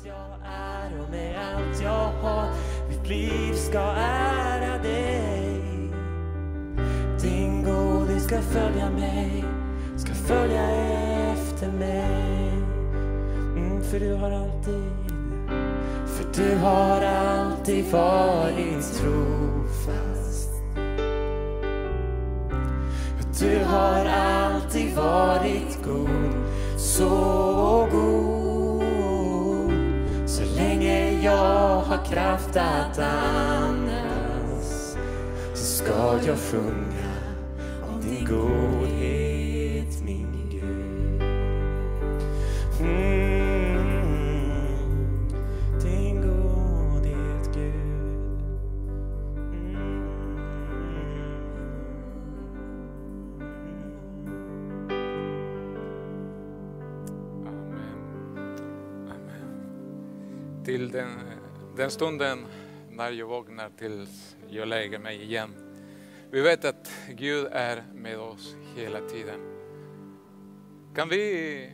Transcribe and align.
allt 0.00 0.06
jag 0.06 0.48
är 0.52 1.02
och 1.02 1.10
med 1.10 1.38
allt 1.38 1.82
jag 1.82 2.12
har. 2.22 2.48
Mitt 2.88 3.08
liv 3.08 3.54
ska 3.54 3.80
ära 3.96 4.78
dig. 4.82 5.62
Din 7.22 7.64
godhet 7.64 8.22
ska 8.22 8.40
följa 8.40 8.90
mig 8.90 9.44
Ska 9.96 10.14
följa 10.14 10.70
efter 11.32 11.72
mig. 11.72 12.52
Mm, 13.56 13.82
För 13.82 14.00
du 14.00 14.14
har 14.14 14.30
alltid 14.30 14.92
För 16.06 16.42
du 16.42 16.56
har 16.56 17.00
alltid 17.02 17.84
varit 17.84 18.98
trofast. 19.00 20.50
Du 23.40 23.64
har 23.64 24.04
alltid 24.06 24.96
varit 24.96 25.78
god. 25.84 26.34
Så 26.78 27.49
kraft 32.10 32.56
att 32.56 32.98
andas. 32.98 34.96
Så 35.54 35.64
ska 35.84 36.18
jag 36.26 36.38
sjunga 36.38 37.12
om 37.82 38.00
din 38.00 38.24
godhet 38.26 40.02
min 40.04 40.48
Gud. 40.50 41.22
Mm, 42.80 44.08
Din 45.82 46.16
godhet 46.22 47.54
Gud. 47.54 48.42
Mm. 49.52 50.04
Amen. 57.46 57.98
Amen. 59.10 60.64
Till 60.64 60.90
den, 60.90 61.08
den 61.80 61.90
stunden 61.90 62.46
när 62.90 63.10
jag 63.10 63.26
vaknar 63.26 63.70
tills 63.78 64.36
jag 64.48 64.68
lägger 64.68 64.98
mig 64.98 65.22
igen. 65.22 65.50
Vi 66.30 66.40
vet 66.40 66.64
att 66.64 66.90
Gud 67.10 67.46
är 67.52 67.84
med 67.94 68.18
oss 68.18 68.56
hela 68.76 69.00
tiden. 69.00 69.40
Kan 70.94 71.08
vi 71.08 71.72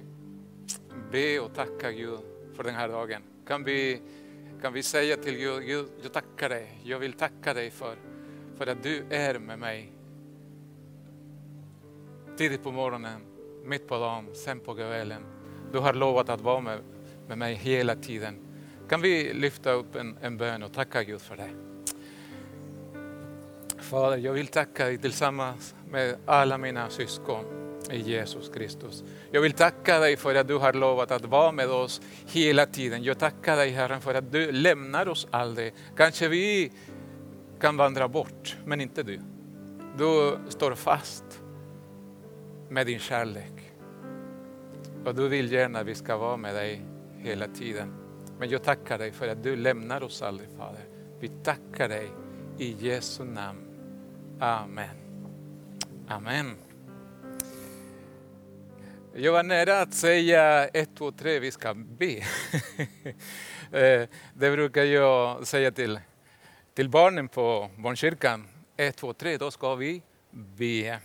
be 1.13 1.41
och 1.41 1.55
tacka 1.55 1.93
Gud 1.93 2.19
för 2.55 2.63
den 2.63 2.75
här 2.75 2.89
dagen? 2.89 3.23
Kan 3.47 3.65
vi, 3.65 4.03
kan 4.63 4.73
vi 4.73 4.83
säga 4.83 5.17
till 5.17 5.37
Gud, 5.37 5.63
Gud, 5.63 5.87
jag 6.03 6.13
tackar 6.13 6.49
dig. 6.49 6.81
Jag 6.85 6.99
vill 6.99 7.13
tacka 7.13 7.55
dig 7.55 7.71
för, 7.71 7.97
för 8.59 8.67
att 8.67 8.83
du 8.83 9.05
är 9.11 9.39
med 9.39 9.59
mig. 9.59 9.93
Tidigt 12.37 12.63
på 12.63 12.73
morgonen, 12.73 13.21
mitt 13.65 13.89
på 13.89 13.99
dagen, 13.99 14.35
sen 14.35 14.61
på 14.61 14.75
kvällen. 14.75 15.23
Du 15.73 15.79
har 15.79 15.95
lovat 15.95 16.29
att 16.29 16.41
vara 16.41 16.61
med, 16.61 16.81
med 17.29 17.39
mig 17.39 17.55
hela 17.55 17.95
tiden. 17.95 18.46
Kan 18.89 19.01
vi 19.01 19.35
lyfta 19.35 19.73
upp 19.73 19.97
en, 19.97 20.19
en 20.23 20.37
bön 20.37 20.63
och 20.63 20.73
tacka 20.73 21.03
Gud 21.03 21.21
för 21.21 21.37
det? 21.37 21.51
Fader, 23.79 24.17
jag 24.17 24.33
vill 24.33 24.47
tacka 24.47 24.85
dig 24.85 24.99
tillsammans 24.99 25.75
med 25.91 26.17
alla 26.27 26.59
mina 26.59 26.91
syskon 26.91 27.45
i 27.91 28.01
Jesus 28.01 28.49
Kristus. 28.49 29.05
Jag 29.31 29.41
vill 29.41 29.53
tacka 29.53 29.99
dig 29.99 30.17
för 30.17 30.35
att 30.35 30.49
du 30.49 30.57
har 30.57 30.73
lovat 30.73 31.11
att 31.11 31.25
vara 31.25 31.53
med 31.53 31.71
oss 31.71 32.01
hela 32.27 32.67
tiden. 32.67 33.05
Jag 33.05 33.19
tackar 33.19 33.57
dig 33.57 33.71
Herren 33.71 34.01
för 34.01 34.15
att 34.15 34.33
du 34.33 34.53
lämnar 34.53 35.09
oss 35.09 35.27
aldrig. 35.31 35.75
Kanske 35.97 36.29
vi 36.29 36.73
kan 37.61 37.77
vandra 37.77 38.09
bort, 38.09 38.57
men 38.65 38.81
inte 38.81 39.03
du. 39.03 39.21
Du 39.99 40.39
står 40.49 40.75
fast 40.75 41.25
med 42.69 42.87
din 42.87 42.99
kärlek. 42.99 43.73
Och 45.05 45.15
du 45.15 45.29
vill 45.29 45.53
gärna 45.53 45.79
att 45.79 45.87
vi 45.87 45.95
ska 45.95 46.17
vara 46.17 46.37
med 46.37 46.55
dig 46.55 46.83
hela 47.19 47.47
tiden. 47.49 48.06
Men 48.39 48.49
jag 48.49 48.63
tackar 48.63 48.99
dig 48.99 49.13
för 49.13 49.29
att 49.29 49.43
du 49.43 49.57
lämnar 49.57 50.03
oss 50.03 50.23
aldrig 50.23 50.49
Fader. 50.57 50.85
Vi 51.21 51.29
tackar 51.29 51.89
dig 51.89 52.11
i 52.59 52.77
Jesu 52.89 53.25
namn. 53.25 53.67
Amen. 54.41 54.97
Amen. 56.09 56.57
Jag 59.15 59.33
var 59.33 59.43
nära 59.43 59.81
att 59.81 59.95
säga 59.95 60.69
ett, 60.69 60.89
två, 60.99 61.13
tre, 61.13 61.39
vi 61.39 61.51
ska 61.51 61.75
be. 61.75 62.23
Eh, 63.73 64.09
det 64.35 64.51
brukar 64.51 64.85
jag 64.85 65.47
säga 65.47 65.71
till, 65.71 66.01
till 66.75 66.89
barnen 66.89 67.29
på 67.29 67.71
barnkyrkan. 67.77 68.49
Ett, 68.77 68.97
två, 68.97 69.13
tre, 69.13 69.37
då 69.37 69.51
ska 69.51 69.75
vi 69.75 70.03
be. 70.31 70.99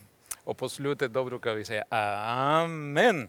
Och 0.44 0.58
på 0.58 0.70
slutet 0.70 1.14
då 1.14 1.24
brukar 1.24 1.56
vi 1.56 1.64
säga 1.64 1.84
Amen. 1.90 3.28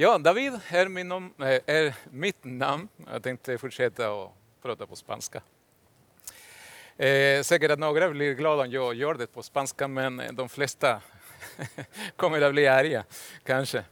Ja, 0.00 0.18
David 0.18 0.60
är, 0.68 0.88
min, 0.88 1.08
nom- 1.12 1.34
eh, 1.38 1.60
är 1.66 1.94
mitt 2.10 2.44
namn. 2.44 2.88
Jag 3.12 3.22
tänkte 3.22 3.58
fortsätta 3.58 4.22
att 4.22 4.30
prata 4.62 4.86
på 4.86 4.96
spanska. 4.96 5.42
Eh, 6.96 7.42
säkert 7.42 7.70
att 7.70 7.78
några 7.78 8.10
blir 8.10 8.34
glada 8.34 8.62
om 8.62 8.70
jag 8.70 8.94
gör 8.94 9.14
det 9.14 9.26
på 9.26 9.42
spanska, 9.42 9.88
men 9.88 10.20
eh, 10.20 10.32
de 10.32 10.48
flesta 10.48 11.00
kommer 12.16 12.42
att 12.42 12.52
bli 12.52 12.66
arga, 12.66 13.04
kanske. 13.44 13.84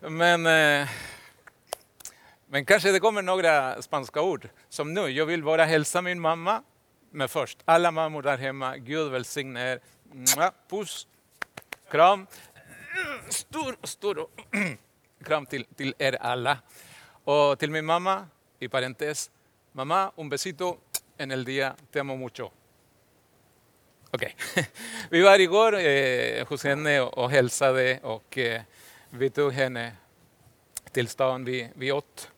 Men, 0.00 0.46
eh, 0.46 0.88
men 2.46 2.64
kanske 2.64 2.92
det 2.92 3.00
kommer 3.00 3.22
några 3.22 3.82
spanska 3.82 4.22
ord, 4.22 4.48
som 4.68 4.94
nu. 4.94 5.08
Jag 5.08 5.26
vill 5.26 5.42
bara 5.44 5.64
hälsa 5.64 6.02
min 6.02 6.20
mamma, 6.20 6.62
men 7.10 7.28
först, 7.28 7.58
alla 7.64 7.90
mammor 7.90 8.22
där 8.22 8.38
hemma, 8.38 8.76
Gud 8.76 9.12
välsigne 9.12 9.72
er. 9.72 9.80
Puss, 10.70 11.06
kram, 11.90 12.26
stor, 13.28 13.76
stor 13.82 14.26
kram 15.24 15.46
till, 15.46 15.64
till 15.76 15.94
er 15.98 16.16
alla. 16.20 16.58
Och 17.24 17.58
till 17.58 17.70
min 17.70 17.84
mamma, 17.84 18.26
i 18.58 18.68
parentes, 18.68 19.30
Mamma, 19.72 20.12
un 20.16 20.28
besito 20.28 20.80
en 21.18 21.30
el 21.30 21.44
día, 21.44 21.76
te 21.90 22.00
amo 22.00 22.16
mucho. 22.16 22.50
Okej. 24.10 24.36
Vi 25.10 25.22
var 25.22 25.40
igår 25.40 25.78
eh, 25.78 26.46
hos 26.48 26.64
henne 26.64 27.00
och, 27.00 27.30
hälsade 27.30 28.00
och 28.02 28.38
eh, 28.38 28.62
vi 29.10 29.30
tog 29.30 29.52
henne 29.52 29.92
till 30.92 31.08
stan. 31.08 31.44
Vi, 31.44 31.68
vi 31.74 31.92
åt 31.92 32.30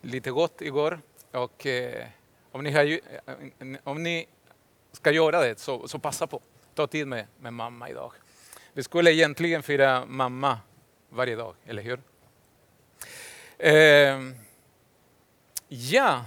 lite 0.00 0.30
gott 0.30 0.62
igår 0.62 1.00
och 1.30 1.66
eh, 1.66 2.06
om, 2.52 2.64
ni 2.64 2.70
har, 2.70 2.84
eh, 2.84 2.98
om 3.84 4.02
ni 4.02 4.26
ska 4.92 5.10
göra 5.10 5.40
det 5.40 5.58
så, 5.58 5.88
så 5.88 5.98
passa 5.98 6.26
på. 6.26 6.40
Ta 6.74 6.86
tid 6.86 7.06
med, 7.06 7.26
med 7.38 7.52
mamma 7.52 7.88
idag. 7.88 8.12
Vi 8.72 8.82
skulle 8.82 9.12
egentligen 9.12 9.62
fira 9.62 10.06
mamma 10.06 10.58
varje 11.08 11.36
dag, 11.36 11.54
eller 11.66 11.82
hur? 11.82 12.00
Eh, 13.58 14.20
ja, 15.68 16.24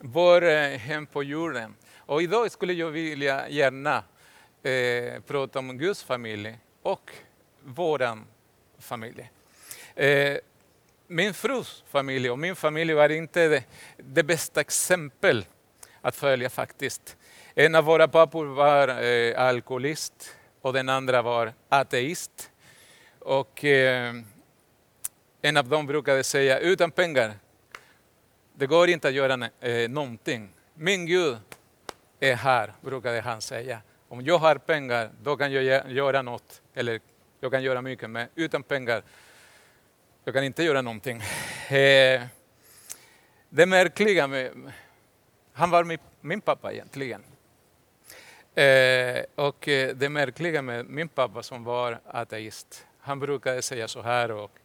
vår 0.00 0.44
eh, 0.44 0.78
hem 0.78 1.06
på 1.06 1.22
jorden. 1.22 1.74
Och 1.96 2.22
idag 2.22 2.50
skulle 2.50 2.72
jag 2.72 2.90
vilja 2.90 3.48
gärna 3.48 4.04
eh, 4.62 5.20
prata 5.20 5.58
om 5.58 5.78
Guds 5.78 6.02
familj 6.02 6.58
och 6.82 7.10
vår 7.64 8.18
familj. 8.78 9.30
Eh, 9.94 10.36
min 11.06 11.34
frus 11.34 11.84
familj 11.88 12.30
och 12.30 12.38
min 12.38 12.56
familj 12.56 12.92
var 12.92 13.08
inte 13.08 13.48
det, 13.48 13.64
det 13.96 14.22
bästa 14.22 14.60
exempel 14.60 15.46
att 16.00 16.16
följa 16.16 16.50
faktiskt. 16.50 17.16
En 17.54 17.74
av 17.74 17.84
våra 17.84 18.08
pappor 18.08 18.46
var 18.46 19.02
eh, 19.02 19.40
alkoholist 19.40 20.36
och 20.60 20.72
den 20.72 20.88
andra 20.88 21.22
var 21.22 21.52
ateist. 21.68 22.50
Och 23.18 23.64
eh, 23.64 24.14
en 25.42 25.56
av 25.56 25.68
dem 25.68 25.86
brukade 25.86 26.24
säga, 26.24 26.58
utan 26.58 26.90
pengar, 26.90 27.34
det 28.52 28.66
går 28.66 28.88
inte 28.88 29.08
att 29.08 29.14
göra 29.14 29.48
eh, 29.60 29.88
någonting. 29.88 30.48
Min 30.74 31.06
Gud 31.06 31.36
är 32.20 32.34
här, 32.34 32.72
brukade 32.80 33.20
han 33.20 33.40
säga. 33.40 33.80
Om 34.08 34.20
jag 34.24 34.38
har 34.38 34.56
pengar, 34.56 35.10
då 35.22 35.36
kan 35.36 35.52
jag 35.52 35.90
göra 35.90 36.22
något. 36.22 36.62
Eller 36.74 37.00
jag 37.40 37.52
kan 37.52 37.62
göra 37.62 37.82
mycket, 37.82 38.10
men 38.10 38.28
utan 38.34 38.62
pengar, 38.62 39.02
jag 40.24 40.34
kan 40.34 40.44
inte 40.44 40.62
göra 40.62 40.82
någonting. 40.82 41.22
Eh, 41.70 42.22
det 43.48 43.66
märkliga 43.66 44.26
med... 44.26 44.72
Han 45.52 45.70
var 45.70 45.84
min, 45.84 45.98
min 46.20 46.40
pappa 46.40 46.72
egentligen. 46.72 47.22
Eh, 48.54 49.24
och 49.34 49.68
eh, 49.68 49.94
det 49.94 50.08
märkliga 50.08 50.62
med 50.62 50.86
min 50.86 51.08
pappa 51.08 51.42
som 51.42 51.64
var 51.64 52.00
ateist, 52.06 52.86
han 53.00 53.20
brukade 53.20 53.62
säga 53.62 53.88
så 53.88 54.02
här 54.02 54.30
och 54.30 54.59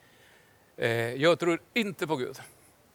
Eh, 0.77 1.13
jag 1.13 1.39
tror 1.39 1.59
inte 1.73 2.07
på 2.07 2.15
Gud. 2.15 2.39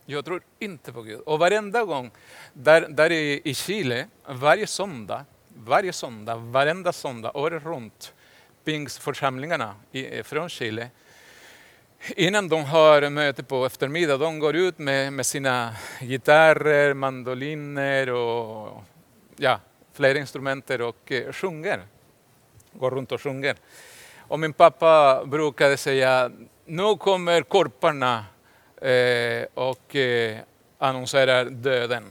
Jag 0.06 0.24
tror 0.24 0.42
inte 0.58 0.92
på 0.92 1.02
Gud. 1.02 1.20
Och 1.20 1.38
varenda 1.38 1.84
gång, 1.84 2.10
där, 2.52 2.88
där 2.88 3.12
i, 3.12 3.54
Chile, 3.54 4.06
varje 4.26 4.66
söndag, 4.66 5.24
varje 5.48 5.92
söndag, 5.92 6.36
varenda 6.36 6.92
söndag, 6.92 7.36
året 7.36 7.62
runt, 7.64 8.12
pingstförsamlingarna 8.64 9.74
eh, 9.92 10.22
från 10.22 10.48
Chile, 10.48 10.88
innan 12.16 12.48
de 12.48 12.64
har 12.64 13.10
möte 13.10 13.42
på 13.42 13.66
eftermiddag, 13.66 14.16
de 14.16 14.38
går 14.38 14.56
ut 14.56 14.78
med, 14.78 15.12
med 15.12 15.26
sina 15.26 15.74
gitarrer, 16.00 16.94
mandoliner 16.94 18.10
och 18.10 18.84
ja, 19.36 19.60
flera 19.92 20.18
instrumenter 20.18 20.80
och 20.80 21.12
eh, 21.12 21.32
sjunger. 21.32 21.82
Går 22.72 22.90
runt 22.90 23.12
och 23.12 23.20
sjunger. 23.20 23.56
Och 24.30 24.40
min 24.40 24.52
pappa 24.52 25.24
brukade 25.24 25.76
säga, 25.76 26.30
nu 26.66 26.96
kommer 26.96 27.42
korparna 27.42 28.24
eh, 28.82 29.46
och 29.54 29.96
eh, 29.96 30.38
annonserar 30.78 31.44
döden. 31.44 32.04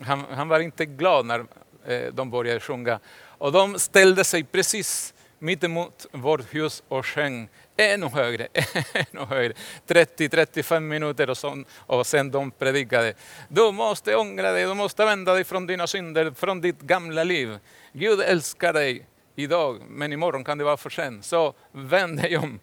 Han, 0.00 0.24
han 0.30 0.48
var 0.48 0.60
inte 0.60 0.86
glad 0.86 1.26
när 1.26 1.44
eh, 1.86 2.12
de 2.12 2.30
började 2.30 2.60
sjunga. 2.60 3.00
Och 3.38 3.52
de 3.52 3.78
ställde 3.78 4.24
sig 4.24 4.44
precis 4.44 5.14
mitt 5.38 5.64
emot 5.64 6.06
vårt 6.12 6.54
hus 6.54 6.82
och 6.88 7.06
sjöng 7.06 7.48
ännu 7.76 8.06
högre, 8.06 8.48
ännu 8.92 9.24
högre. 9.28 9.54
30-35 9.86 10.80
minuter 10.80 11.30
och, 11.30 11.38
så, 11.38 11.64
och 11.76 12.06
sen 12.06 12.30
de 12.30 12.50
predikade. 12.50 13.14
Du 13.48 13.72
måste 13.72 14.16
ångra 14.16 14.52
dig, 14.52 14.64
du 14.64 14.74
måste 14.74 15.04
vända 15.04 15.34
dig 15.34 15.44
från 15.44 15.66
dina 15.66 15.86
synder, 15.86 16.32
från 16.36 16.60
ditt 16.60 16.80
gamla 16.80 17.24
liv. 17.24 17.58
Gud 17.92 18.20
älskar 18.20 18.72
dig 18.72 19.06
idag, 19.34 19.80
men 19.88 20.12
imorgon 20.12 20.44
kan 20.44 20.58
det 20.58 20.64
vara 20.64 20.76
för 20.76 20.90
sent. 20.90 21.24
Så 21.24 21.54
vänd 21.72 22.18
dig 22.18 22.36
om. 22.36 22.60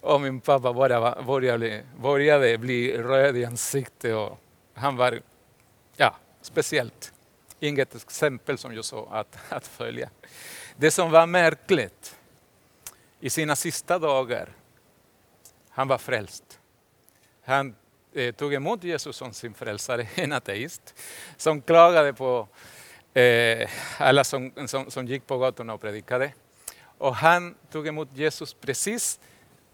Och 0.00 0.20
min 0.20 0.40
pappa 0.40 0.72
började, 0.72 1.22
började, 1.22 1.84
började 1.96 2.58
bli 2.58 2.98
röd 2.98 3.36
i 3.36 3.44
ansiktet 3.44 4.14
och 4.14 4.40
han 4.74 4.96
var 4.96 5.20
ja, 5.96 6.16
speciellt. 6.42 7.12
Inget 7.60 7.94
exempel 7.94 8.58
som 8.58 8.74
jag 8.74 8.84
sa 8.84 9.08
att, 9.10 9.38
att 9.48 9.66
följa. 9.66 10.10
Det 10.76 10.90
som 10.90 11.10
var 11.10 11.26
märkligt 11.26 12.16
i 13.20 13.30
sina 13.30 13.56
sista 13.56 13.98
dagar, 13.98 14.52
han 15.68 15.88
var 15.88 15.98
frälst. 15.98 16.60
Han 17.44 17.74
eh, 18.12 18.34
tog 18.34 18.54
emot 18.54 18.84
Jesus 18.84 19.16
som 19.16 19.32
sin 19.32 19.54
frälsare, 19.54 20.08
en 20.14 20.32
ateist, 20.32 20.94
som 21.36 21.62
klagade 21.62 22.12
på 22.12 22.48
eh, 23.14 23.68
alla 23.98 24.24
som, 24.24 24.52
som, 24.66 24.90
som 24.90 25.06
gick 25.06 25.26
på 25.26 25.38
gatorna 25.38 25.74
och 25.74 25.80
predikade. 25.80 26.32
Och 26.98 27.14
han 27.16 27.54
tog 27.72 27.88
emot 27.88 28.08
Jesus 28.14 28.54
precis 28.54 29.20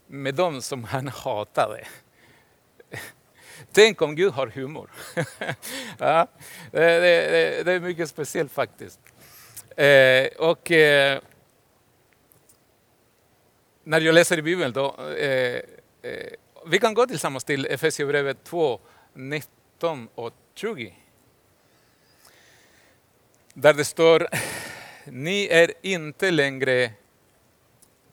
med 0.07 0.35
dem 0.35 0.61
som 0.61 0.83
han 0.83 1.07
hatade. 1.07 1.87
Tänk 3.71 4.01
om 4.01 4.15
Gud 4.15 4.33
har 4.33 4.47
humor. 4.47 4.89
ja, 5.97 6.27
det, 6.71 6.99
det, 6.99 7.63
det, 7.63 7.71
är 7.71 7.79
mycket 7.79 8.09
speciellt 8.09 8.51
faktiskt. 8.51 8.99
Eh, 9.75 10.27
och 10.37 10.71
eh, 10.71 11.19
när 13.83 14.01
jag 14.01 14.15
läser 14.15 14.37
i 14.37 14.41
Bibeln 14.41 14.73
då, 14.73 14.95
eh, 15.17 15.61
eh 16.01 16.27
vi 16.65 16.79
kan 16.79 16.93
gå 16.93 17.05
tillsammans 17.05 17.43
till 17.43 17.65
Efesierbrevet 17.65 18.43
2, 18.43 18.79
19 19.13 20.07
och 20.15 20.33
20. 20.55 20.93
Där 23.59 23.73
det 23.73 23.85
står, 23.85 24.27
ni 25.05 25.47
är 25.47 25.73
inte 25.81 26.31
längre 26.31 26.91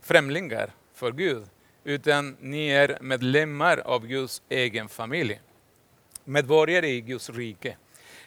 främlingar 0.01 0.71
för 0.95 1.13
Gud, 1.13 1.45
utan 1.85 2.37
ni 2.41 2.69
är 2.69 2.99
medlemmar 3.01 3.79
av 3.79 4.07
Guds 4.07 4.43
egen 4.49 4.89
familj. 4.89 5.41
Medborgare 6.25 6.89
i 6.89 7.01
Guds 7.01 7.31
rike. 7.31 7.77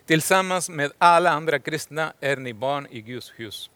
Tillsammans 0.05 0.69
med 0.69 0.91
alla 0.97 1.31
andra 1.31 1.59
kristna 1.59 2.13
är 2.19 2.37
ni 2.37 2.53
barn 2.53 2.87
i 2.91 3.01
Guds 3.01 3.33
hus. 3.35 3.69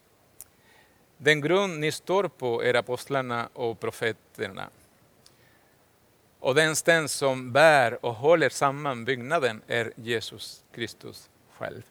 Den 1.17 1.41
grund 1.41 1.79
ni 1.79 1.91
står 1.91 2.27
på 2.27 2.63
är 2.63 2.73
apostlarna 2.73 3.49
och 3.53 3.79
profeterna. 3.79 4.69
Och 6.39 6.55
den 6.55 6.75
sten 6.75 7.09
som 7.09 7.51
bär 7.51 8.05
och 8.05 8.15
håller 8.15 8.49
samman 8.49 9.05
byggnaden 9.05 9.61
är 9.67 9.93
Jesus 9.95 10.63
Kristus 10.73 11.29
själv. 11.57 11.81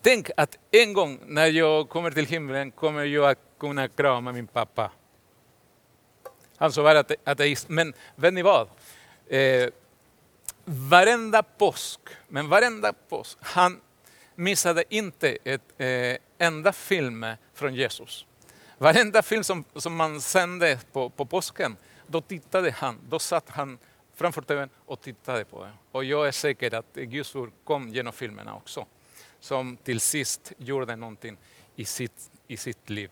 Tänk 0.00 0.30
att 0.36 0.58
en 0.70 0.92
gång 0.92 1.18
när 1.26 1.46
jag 1.46 1.88
kommer 1.88 2.10
till 2.10 2.26
himlen 2.26 2.70
kommer 2.70 3.04
jag 3.04 3.30
att 3.30 3.38
kunna 3.58 3.88
krama 3.88 4.32
min 4.32 4.46
pappa. 4.46 4.90
Han 6.56 6.72
som 6.72 6.84
var 6.84 7.04
ateist. 7.24 7.68
Men 7.68 7.94
vet 8.16 8.34
ni 8.34 8.42
vad? 8.42 8.68
Eh, 9.26 9.68
varenda 10.64 11.42
påsk, 11.42 12.00
men 12.28 12.48
varenda 12.48 12.92
påsk, 13.08 13.38
han 13.40 13.80
missade 14.34 14.84
inte 14.88 15.38
ett 15.44 15.62
eh, 15.78 16.16
enda 16.38 16.72
film 16.72 17.26
från 17.54 17.74
Jesus. 17.74 18.26
Varenda 18.78 19.22
film 19.22 19.44
som, 19.44 19.64
som 19.74 19.96
man 19.96 20.20
sände 20.20 20.78
på, 20.92 21.10
på 21.10 21.24
påsken, 21.24 21.76
då 22.06 22.20
tittade 22.20 22.70
han, 22.70 22.98
då 23.08 23.18
satt 23.18 23.50
han 23.50 23.78
framför 24.14 24.42
tvn 24.42 24.68
och 24.86 25.00
tittade 25.00 25.44
på 25.44 25.64
det. 25.64 25.72
Och 25.92 26.04
jag 26.04 26.26
är 26.26 26.32
säker 26.32 26.74
att 26.74 26.94
Guds 26.94 27.34
ord 27.34 27.52
kom 27.64 27.88
genom 27.88 28.12
filmerna 28.12 28.54
också, 28.54 28.86
som 29.42 29.76
till 29.76 30.00
sist 30.00 30.52
gjorde 30.58 30.96
någonting 30.96 31.36
i 31.76 31.84
sitt, 31.84 32.30
i 32.46 32.56
sitt 32.56 32.90
liv. 32.90 33.10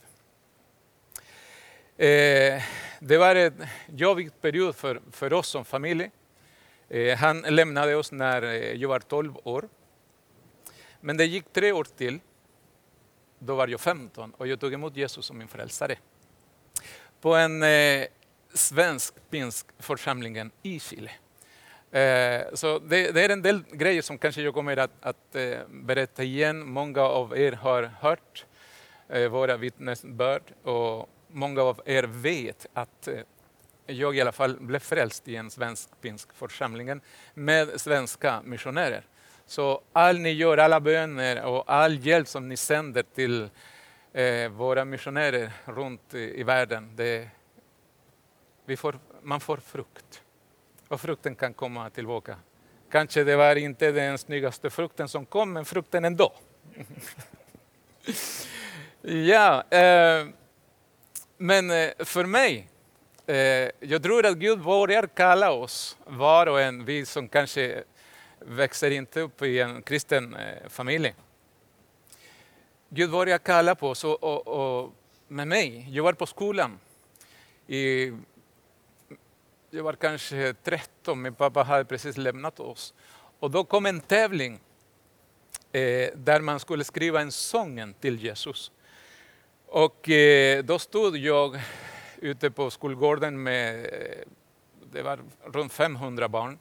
Eh, 1.96 2.62
det 3.00 3.18
var 3.18 3.34
en 3.34 3.66
jobbig 3.86 4.40
period 4.40 4.76
för, 4.76 5.00
för 5.10 5.32
oss 5.32 5.48
som 5.48 5.64
familj. 5.64 6.10
Eh, 6.88 7.18
han 7.18 7.40
lämnade 7.40 7.96
oss 7.96 8.12
när 8.12 8.42
eh, 8.42 8.52
jag 8.52 8.88
var 8.88 9.00
12 9.00 9.36
år. 9.44 9.68
Men 11.00 11.16
det 11.16 11.24
gick 11.24 11.52
tre 11.52 11.72
år 11.72 11.84
till. 11.84 12.20
Då 13.38 13.54
var 13.54 13.68
jag 13.68 13.80
15 13.80 14.30
och 14.30 14.46
jag 14.46 14.60
tog 14.60 14.72
emot 14.72 14.96
Jesus 14.96 15.26
som 15.26 15.38
min 15.38 15.48
frälsare. 15.48 15.98
På 17.20 17.34
en 17.34 17.62
eh, 17.62 18.06
svensk 18.54 19.14
pinsk 19.30 19.66
församlingen 19.78 20.50
i 20.62 20.80
Chile. 20.80 21.10
Eh, 21.92 22.42
så 22.54 22.78
det, 22.78 23.10
det, 23.10 23.24
är 23.24 23.28
en 23.28 23.42
del 23.42 23.62
grejer 23.72 24.02
som 24.02 24.18
kanske 24.18 24.42
jag 24.42 24.54
kommer 24.54 24.76
att, 24.76 24.90
att 25.00 25.34
eh, 25.34 25.58
berätta 25.68 26.22
igen. 26.22 26.66
Många 26.66 27.02
av 27.02 27.38
er 27.38 27.52
har 27.52 27.82
hört 27.82 28.46
eh, 29.08 29.28
våra 29.28 29.56
vittnesbörd 29.56 30.42
och 30.62 31.08
många 31.28 31.62
av 31.62 31.82
er 31.84 32.02
vet 32.02 32.66
att 32.72 33.08
eh, 33.08 33.20
jag 33.86 34.16
i 34.16 34.20
alla 34.20 34.32
fall 34.32 34.56
blev 34.60 34.78
frälst 34.78 35.28
i 35.28 35.36
en 35.36 35.50
svensk-finsk 35.50 36.32
församling 36.32 37.00
med 37.34 37.80
svenska 37.80 38.42
missionärer. 38.44 39.04
Så 39.46 39.80
all 39.92 40.18
ni 40.18 40.30
gör, 40.30 40.58
alla 40.58 40.80
böner 40.80 41.44
och 41.44 41.72
all 41.72 42.06
hjälp 42.06 42.28
som 42.28 42.48
ni 42.48 42.56
sänder 42.56 43.04
till 43.14 43.48
eh, 44.12 44.48
våra 44.48 44.84
missionärer 44.84 45.52
runt 45.64 46.14
i, 46.14 46.40
i 46.40 46.42
världen, 46.42 46.96
det, 46.96 47.28
vi 48.64 48.76
får, 48.76 48.98
man 49.22 49.40
får 49.40 49.56
frukt. 49.56 50.22
Och 50.90 51.00
frukten 51.00 51.34
kan 51.34 51.54
komma 51.54 51.90
tillbaka. 51.90 52.36
Kanske 52.90 53.24
det 53.24 53.36
var 53.36 53.56
inte 53.56 53.92
den 53.92 54.18
snyggaste 54.18 54.70
frukten 54.70 55.08
som 55.08 55.26
kom, 55.26 55.52
men 55.52 55.64
frukten 55.64 56.04
ändå. 56.04 56.32
ja, 59.02 59.64
eh, 59.70 60.26
men 61.36 61.70
eh, 61.70 61.90
för 61.98 62.24
mig, 62.24 62.68
eh, 63.26 63.36
jag 63.80 64.02
tror 64.02 64.26
att 64.26 64.36
Gud 64.36 64.62
börjar 64.62 65.06
kalla 65.06 65.52
oss, 65.52 65.98
var 66.06 66.46
och 66.46 66.60
en, 66.60 66.84
vi 66.84 67.06
som 67.06 67.28
kanske 67.28 67.82
växer 68.38 68.90
inte 68.90 69.20
upp 69.20 69.42
i 69.42 69.60
en 69.60 69.82
kristen 69.82 70.34
eh, 70.34 70.68
familj. 70.68 71.14
Gud 72.88 73.10
börjar 73.10 73.38
kalla 73.38 73.74
på 73.74 73.88
oss 73.88 74.04
och, 74.04 74.24
och, 74.24 74.48
och 74.48 74.92
med 75.28 75.48
mig, 75.48 75.86
jag 75.90 76.04
var 76.04 76.12
på 76.12 76.26
skolan. 76.26 76.78
I, 77.66 78.12
jag 79.70 79.82
var 79.84 79.92
kanske 79.92 80.54
13, 80.62 81.22
min 81.22 81.34
pappa 81.34 81.62
hade 81.62 81.84
precis 81.84 82.16
lämnat 82.16 82.60
oss. 82.60 82.94
Och 83.38 83.50
då 83.50 83.64
kom 83.64 83.86
en 83.86 84.00
tävling 84.00 84.60
eh, 85.72 86.10
där 86.14 86.40
man 86.40 86.60
skulle 86.60 86.84
skriva 86.84 87.20
en 87.20 87.32
sång 87.32 87.94
till 88.00 88.24
Jesus. 88.24 88.72
Och 89.66 90.08
eh, 90.08 90.64
då 90.64 90.78
stod 90.78 91.16
jag 91.16 91.60
ute 92.16 92.50
på 92.50 92.70
skolgården 92.70 93.42
med, 93.42 93.84
eh, 93.84 94.26
det 94.92 95.02
var 95.02 95.20
runt 95.44 95.72
500 95.72 96.28
barn. 96.28 96.58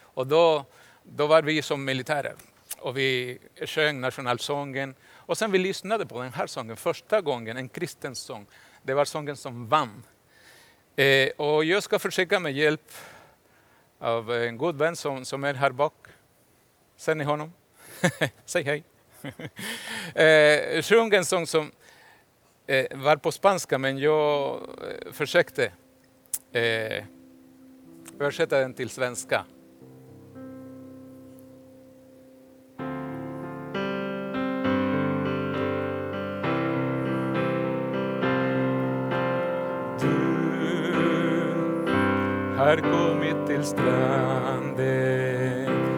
Och 0.00 0.26
då, 0.26 0.64
då 1.02 1.26
var 1.26 1.42
vi 1.42 1.62
som 1.62 1.84
militärer 1.84 2.34
och 2.78 2.96
vi 2.96 3.38
sjöng 3.66 4.00
nationalsången. 4.00 4.94
Och 5.10 5.38
sen 5.38 5.52
vi 5.52 5.58
lyssnade 5.58 6.06
på 6.06 6.22
den 6.22 6.32
här 6.32 6.46
sången 6.46 6.76
första 6.76 7.20
gången, 7.20 7.56
en 7.56 7.68
kristen 7.68 8.14
sång. 8.14 8.46
Det 8.82 8.94
var 8.94 9.04
sången 9.04 9.36
som 9.36 9.68
vann. 9.68 10.02
Eh, 10.98 11.30
och 11.36 11.64
jag 11.64 11.82
ska 11.82 11.98
försöka 11.98 12.40
med 12.40 12.52
hjälp 12.52 12.92
av 13.98 14.32
en 14.32 14.58
god 14.58 14.78
vän 14.78 14.96
som, 14.96 15.24
som 15.24 15.44
är 15.44 15.54
här 15.54 15.70
bak. 15.70 15.94
Ser 16.96 17.14
ni 17.14 17.24
honom? 17.24 17.52
Säg 18.44 18.62
hej. 18.62 18.84
eh, 20.14 20.82
sjung 20.82 21.14
en 21.14 21.24
sång 21.24 21.46
som 21.46 21.72
eh, 22.66 22.98
var 22.98 23.16
på 23.16 23.32
spanska, 23.32 23.78
men 23.78 23.98
jag 23.98 24.54
eh, 24.56 25.12
försökte 25.12 25.72
eh, 26.52 27.04
översätta 28.20 28.58
den 28.58 28.74
till 28.74 28.90
svenska. 28.90 29.44
Har 42.58 42.76
kommit 42.76 43.46
till 43.46 43.64
stranden. 43.64 44.78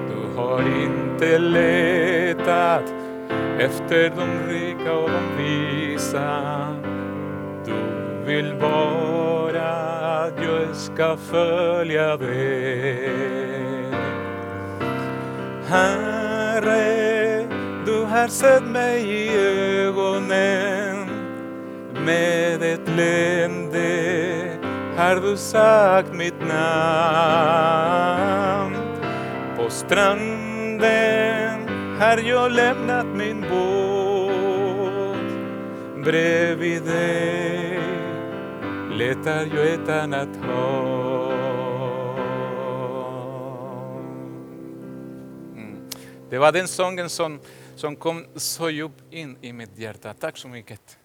Du 0.09 0.41
har 0.41 0.61
inte 0.61 1.39
letat 1.39 2.95
efter 3.59 4.13
de 4.17 4.53
rika 4.53 4.93
och 4.93 5.11
de 5.11 5.43
visa. 5.43 6.67
Du 7.65 7.73
vill 8.27 8.55
bara 8.61 9.71
att 10.25 10.35
jag 10.43 10.77
ska 10.77 11.17
följa 11.17 12.17
dig. 12.17 13.11
Herre, 15.67 17.47
du 17.87 18.05
har 18.05 18.29
sett 18.29 18.65
mig 18.65 19.11
i 19.11 19.37
ögonen 19.87 21.09
med 22.07 22.63
ett 22.63 22.89
leende 22.97 24.30
här 25.01 25.17
du 25.17 25.37
sagt 25.37 26.13
mitt 26.13 26.41
namn. 26.41 26.77
På 29.57 29.71
stranden 29.71 31.69
här 31.99 32.19
jag 32.19 32.53
lämnat 32.53 33.07
min 33.07 33.41
båt. 33.41 35.17
Bredvid 36.05 36.83
dig 36.83 37.81
letar 38.93 39.49
jag 39.57 39.67
ett 39.75 39.89
annat 39.89 40.37
hav. 40.37 41.33
Mm. 45.57 45.91
Det 46.31 46.39
var 46.39 46.53
den 46.53 46.69
sången 46.69 47.09
som, 47.09 47.41
som 47.77 47.97
kom 47.97 48.27
så 48.37 48.71
djupt 48.71 49.03
in 49.11 49.37
i 49.41 49.53
mitt 49.53 49.79
hjärta. 49.79 50.15
Tack 50.15 50.37
så 50.37 50.49
mycket. 50.49 50.99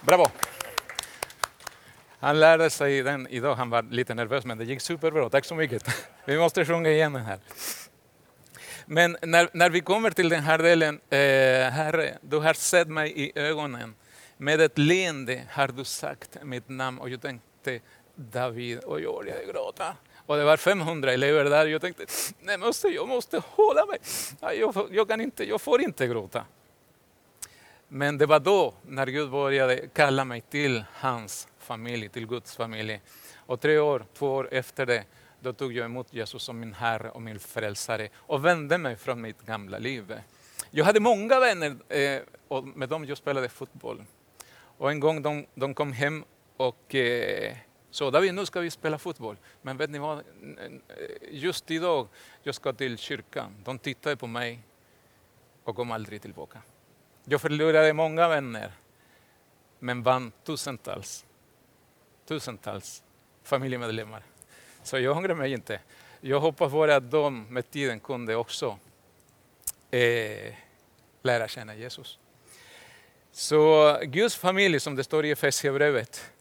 Bravo! 0.00 0.26
Han 2.20 2.40
lärde 2.40 2.70
sig 2.70 3.02
den 3.02 3.26
idag, 3.30 3.54
han 3.54 3.70
var 3.70 3.82
lite 3.82 4.14
nervös 4.14 4.44
men 4.44 4.58
det 4.58 4.64
gick 4.64 4.80
superbra. 4.80 5.30
Tack 5.30 5.44
så 5.44 5.54
mycket. 5.54 5.82
Vi 6.24 6.38
måste 6.38 6.64
sjunga 6.64 6.90
igen 6.90 7.12
den 7.12 7.24
här. 7.24 7.38
Men 8.86 9.16
när, 9.22 9.48
när 9.52 9.70
vi 9.70 9.80
kommer 9.80 10.10
till 10.10 10.28
den 10.28 10.42
här 10.42 10.58
delen, 10.58 11.00
eh, 11.10 11.18
Herre, 11.70 12.18
du 12.20 12.36
har 12.36 12.54
sett 12.54 12.88
mig 12.88 13.12
i 13.16 13.32
ögonen. 13.34 13.94
Med 14.36 14.60
ett 14.60 14.78
leende 14.78 15.42
har 15.50 15.68
du 15.68 15.84
sagt 15.84 16.36
mitt 16.42 16.68
namn 16.68 16.98
och 16.98 17.08
jag 17.08 17.22
tänkte 17.22 17.80
David 18.14 18.78
och 18.78 19.00
jag 19.00 19.14
började 19.14 19.52
gråta. 19.52 19.96
Och 20.26 20.36
det 20.36 20.44
var 20.44 20.56
500 20.56 21.12
elever 21.12 21.44
där 21.44 21.64
och 21.64 21.70
jag 21.70 21.80
tänkte, 21.80 22.06
nej 22.40 22.58
måste, 22.58 22.88
jag 22.88 23.08
måste 23.08 23.42
hålla 23.46 23.86
mig. 23.86 23.98
Jag, 24.40 24.88
jag, 24.90 25.08
kan 25.08 25.20
inte, 25.20 25.48
jag 25.48 25.60
får 25.60 25.80
inte 25.80 26.06
gråta. 26.06 26.44
Men 27.88 28.18
det 28.18 28.26
var 28.26 28.40
då 28.40 28.74
när 28.82 29.06
Gud 29.06 29.30
började 29.30 29.88
kalla 29.88 30.24
mig 30.24 30.40
till 30.40 30.84
hans 30.92 31.48
familj, 31.62 32.08
till 32.08 32.26
Guds 32.26 32.56
familj. 32.56 33.00
Och 33.36 33.60
tre 33.60 33.78
år, 33.78 34.04
två 34.14 34.34
år 34.34 34.48
efter 34.52 34.86
det, 34.86 35.04
då 35.40 35.52
tog 35.52 35.72
jag 35.72 35.84
emot 35.84 36.12
Jesus 36.12 36.42
som 36.42 36.60
min 36.60 36.74
Herre 36.74 37.10
och 37.10 37.22
min 37.22 37.40
frälsare 37.40 38.08
och 38.14 38.44
vände 38.44 38.78
mig 38.78 38.96
från 38.96 39.20
mitt 39.20 39.42
gamla 39.42 39.78
liv. 39.78 40.20
Jag 40.70 40.84
hade 40.84 41.00
många 41.00 41.40
vänner 41.40 41.76
eh, 41.88 42.22
och 42.48 42.66
med 42.66 42.88
dem 42.88 43.04
jag 43.04 43.18
spelade 43.18 43.48
fotboll. 43.48 44.04
Och 44.52 44.90
en 44.90 45.00
gång 45.00 45.22
de, 45.22 45.46
de 45.54 45.74
kom 45.74 45.92
hem 45.92 46.24
och 46.56 46.94
eh, 46.94 47.56
sa 47.90 48.10
David, 48.10 48.34
nu 48.34 48.46
ska 48.46 48.60
vi 48.60 48.70
spela 48.70 48.98
fotboll. 48.98 49.36
Men 49.62 49.76
vet 49.76 49.90
ni 49.90 49.98
vad? 49.98 50.24
Just 51.30 51.70
idag, 51.70 52.08
jag 52.42 52.54
ska 52.54 52.72
till 52.72 52.98
kyrkan. 52.98 53.54
De 53.64 53.78
tittade 53.78 54.16
på 54.16 54.26
mig 54.26 54.60
och 55.64 55.76
kom 55.76 55.90
aldrig 55.90 56.22
tillbaka. 56.22 56.62
Jag 57.24 57.40
förlorade 57.40 57.92
många 57.92 58.28
vänner, 58.28 58.72
men 59.78 60.02
vann 60.02 60.32
tusentals 60.44 61.24
tusentals 62.30 63.02
familjemedlemmar. 63.42 64.22
Så 64.82 64.98
jag 64.98 65.16
ångrar 65.16 65.34
mig 65.34 65.52
inte. 65.52 65.80
Jag 66.20 66.40
hoppas 66.40 66.72
bara 66.72 66.96
att 66.96 67.10
de 67.10 67.46
med 67.54 67.70
tiden 67.70 68.00
kunde 68.00 68.36
också 68.36 68.78
eh, 69.90 70.54
lära 71.22 71.48
känna 71.48 71.74
Jesus. 71.74 72.18
Så 73.32 73.98
Guds 74.02 74.36
familj, 74.36 74.80
som 74.80 74.96
det 74.96 75.04
står 75.04 75.26
i 75.26 75.30
Efesierbrevet, 75.30 76.32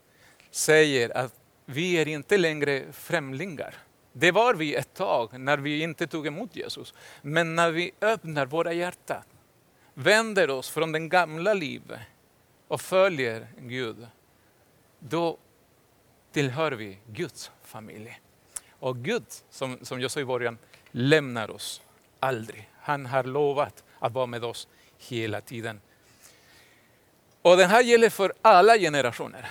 säger 0.51 1.17
att 1.17 1.33
vi 1.65 1.95
är 1.95 2.07
inte 2.07 2.37
längre 2.37 2.83
främlingar. 2.91 3.75
Det 4.13 4.31
var 4.31 4.53
vi 4.53 4.75
ett 4.75 4.93
tag 4.93 5.39
när 5.39 5.57
vi 5.57 5.81
inte 5.81 6.07
tog 6.07 6.27
emot 6.27 6.55
Jesus. 6.55 6.93
Men 7.21 7.55
när 7.55 7.71
vi 7.71 7.91
öppnar 8.01 8.45
våra 8.45 8.73
hjärtan, 8.73 9.23
vänder 9.93 10.49
oss 10.49 10.69
från 10.69 10.91
den 10.91 11.09
gamla 11.09 11.53
livet 11.53 11.99
och 12.67 12.81
följer 12.81 13.47
Gud, 13.59 14.07
då 14.99 15.37
tillhör 16.31 16.71
vi 16.71 16.97
Guds 17.07 17.51
familj. 17.63 18.21
Och 18.79 18.97
Gud, 18.97 19.23
som, 19.49 19.77
som 19.81 20.01
jag 20.01 20.11
sa 20.11 20.19
i 20.19 20.25
början, 20.25 20.57
lämnar 20.91 21.51
oss 21.51 21.81
aldrig. 22.19 22.69
Han 22.81 23.05
har 23.05 23.23
lovat 23.23 23.83
att 23.99 24.13
vara 24.13 24.25
med 24.25 24.43
oss 24.43 24.67
hela 24.97 25.41
tiden. 25.41 25.81
Och 27.41 27.57
den 27.57 27.69
här 27.69 27.83
gäller 27.83 28.09
för 28.09 28.33
alla 28.41 28.77
generationer. 28.77 29.49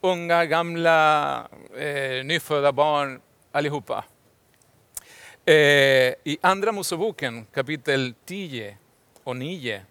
Unga, 0.00 0.44
gamla, 0.44 1.48
eh, 1.76 2.24
nyfödda 2.24 2.72
barn, 2.72 3.20
allihopa. 3.52 4.04
Eh, 5.44 5.54
I 5.54 6.38
Andra 6.40 6.72
Moseboken 6.72 7.46
kapitel 7.54 8.14
10 8.24 8.78
och 9.24 9.36
9, 9.36 9.82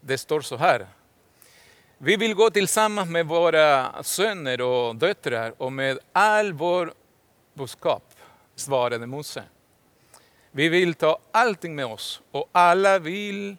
det 0.00 0.18
står 0.18 0.40
så 0.40 0.56
här. 0.56 0.86
Vi 2.02 2.16
vill 2.16 2.34
gå 2.34 2.50
tillsammans 2.50 3.10
med 3.10 3.26
våra 3.26 4.02
söner 4.02 4.60
och 4.60 4.96
döttrar 4.96 5.54
och 5.56 5.72
med 5.72 5.98
all 6.12 6.52
vår 6.52 6.92
boskap, 7.54 8.02
svarade 8.54 9.06
Mose. 9.06 9.42
Vi 10.50 10.68
vill 10.68 10.94
ta 10.94 11.18
allting 11.32 11.74
med 11.74 11.86
oss 11.86 12.20
och 12.30 12.48
alla 12.52 12.98
vill 12.98 13.56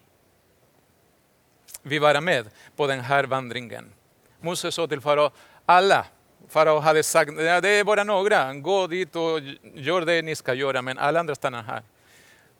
vi 1.82 1.98
vara 1.98 2.20
med 2.20 2.46
på 2.76 2.86
den 2.86 3.00
här 3.00 3.24
vandringen. 3.24 3.92
Mose 4.40 4.72
sa 4.72 4.86
till 4.86 5.00
farao, 5.00 5.30
alla. 5.66 6.06
Farao 6.48 6.78
hade 6.78 7.02
sagt, 7.02 7.32
ja, 7.38 7.60
det 7.60 7.68
är 7.68 7.84
bara 7.84 8.04
några, 8.04 8.54
gå 8.54 8.86
dit 8.86 9.16
och 9.16 9.40
gör 9.74 10.00
det 10.00 10.22
ni 10.22 10.34
ska 10.34 10.54
göra, 10.54 10.82
men 10.82 10.98
alla 10.98 11.20
andra 11.20 11.34
stannar 11.34 11.62
här. 11.62 11.82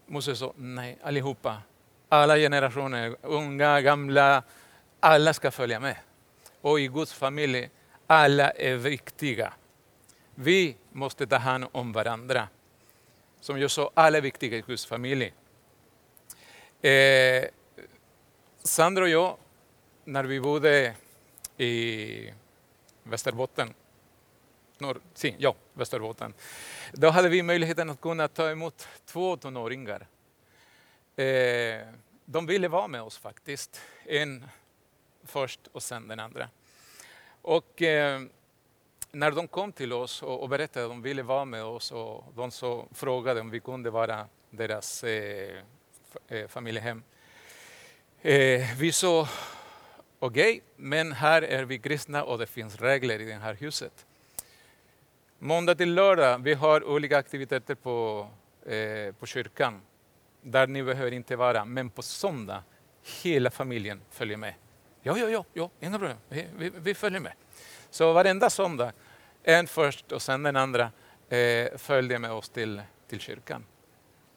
Mose 0.06 0.36
sa, 0.36 0.52
nej, 0.56 0.98
allihopa, 1.02 1.56
alla 2.08 2.36
generationer, 2.36 3.16
unga, 3.22 3.80
gamla, 3.80 4.42
alla 5.02 5.34
ska 5.34 5.50
följa 5.50 5.80
med. 5.80 5.96
Och 6.60 6.80
i 6.80 6.88
Guds 6.88 7.12
familj, 7.12 7.70
alla 8.06 8.50
är 8.50 8.76
viktiga. 8.76 9.52
Vi 10.34 10.76
måste 10.92 11.26
ta 11.26 11.36
hand 11.36 11.66
om 11.72 11.92
varandra. 11.92 12.48
Som 13.40 13.60
jag 13.60 13.70
sa, 13.70 13.90
alla 13.94 14.18
är 14.18 14.22
viktiga 14.22 14.58
i 14.58 14.60
Guds 14.60 14.86
familj. 14.86 15.34
Eh, 16.82 17.44
Sandra 18.62 19.02
och 19.02 19.08
jag, 19.08 19.36
när 20.04 20.24
vi 20.24 20.40
bodde 20.40 20.94
i 21.56 22.32
Västerbotten, 23.02 23.74
norr, 24.78 25.00
sí, 25.14 25.34
ja, 25.38 25.54
Västerbotten, 25.72 26.34
då 26.92 27.10
hade 27.10 27.28
vi 27.28 27.42
möjligheten 27.42 27.90
att 27.90 28.00
kunna 28.00 28.28
ta 28.28 28.50
emot 28.50 28.88
två 29.04 29.36
tonåringar. 29.36 30.06
Eh, 31.16 31.86
de 32.24 32.46
ville 32.46 32.68
vara 32.68 32.88
med 32.88 33.02
oss 33.02 33.18
faktiskt. 33.18 33.80
En 34.04 34.44
först 35.24 35.60
och 35.72 35.82
sen 35.82 36.08
den 36.08 36.20
andra. 36.20 36.48
Och 37.42 37.82
eh, 37.82 38.22
när 39.12 39.30
de 39.30 39.48
kom 39.48 39.72
till 39.72 39.92
oss 39.92 40.22
och, 40.22 40.42
och, 40.42 40.48
berättade 40.48 40.86
att 40.86 40.90
de 40.90 41.02
ville 41.02 41.22
vara 41.22 41.44
med 41.44 41.64
oss 41.64 41.92
och 41.92 42.24
de 42.34 42.50
så 42.50 42.88
frågade 42.92 43.40
om 43.40 43.50
vi 43.50 43.60
kunde 43.60 43.90
vara 43.90 44.26
deras 44.50 45.04
eh, 45.04 45.58
eh 46.28 46.48
familjehem. 46.48 47.02
Eh, 48.22 48.78
vi 48.78 48.92
sa 48.92 49.28
okej, 50.18 50.52
okay, 50.52 50.60
men 50.76 51.12
här 51.12 51.42
är 51.42 51.64
vi 51.64 51.78
kristna 51.78 52.24
och 52.24 52.38
det 52.38 52.46
finns 52.46 52.80
regler 52.80 53.20
i 53.20 53.24
det 53.24 53.34
här 53.34 53.54
huset. 53.54 54.06
Måndag 55.38 55.74
till 55.74 55.94
lördag, 55.94 56.38
vi 56.38 56.54
har 56.54 56.84
olika 56.84 57.18
aktiviteter 57.18 57.74
på, 57.74 58.28
eh, 58.66 59.14
på 59.14 59.26
kyrkan 59.26 59.80
där 60.42 60.66
ni 60.66 60.82
behöver 60.82 61.12
inte 61.12 61.36
vara, 61.36 61.64
men 61.64 61.90
på 61.90 62.02
söndag, 62.02 62.62
hela 63.22 63.50
familjen 63.50 64.00
följer 64.10 64.36
med. 64.36 64.54
Ja, 65.02 65.18
ja, 65.18 65.28
ja, 65.28 65.44
ja 65.52 65.70
inga 65.80 65.98
problem. 65.98 66.16
Vi, 66.28 66.46
vi, 66.56 66.70
vi, 66.70 66.94
följer 66.94 67.20
med. 67.20 67.32
Så 67.90 68.12
varenda 68.12 68.50
söndag, 68.50 68.92
en 69.42 69.66
först 69.66 70.12
och 70.12 70.22
sen 70.22 70.42
den 70.42 70.56
andra, 70.56 70.90
eh, 71.28 71.68
följde 71.76 72.18
med 72.18 72.32
oss 72.32 72.48
till, 72.48 72.82
till 73.08 73.20
kyrkan. 73.20 73.64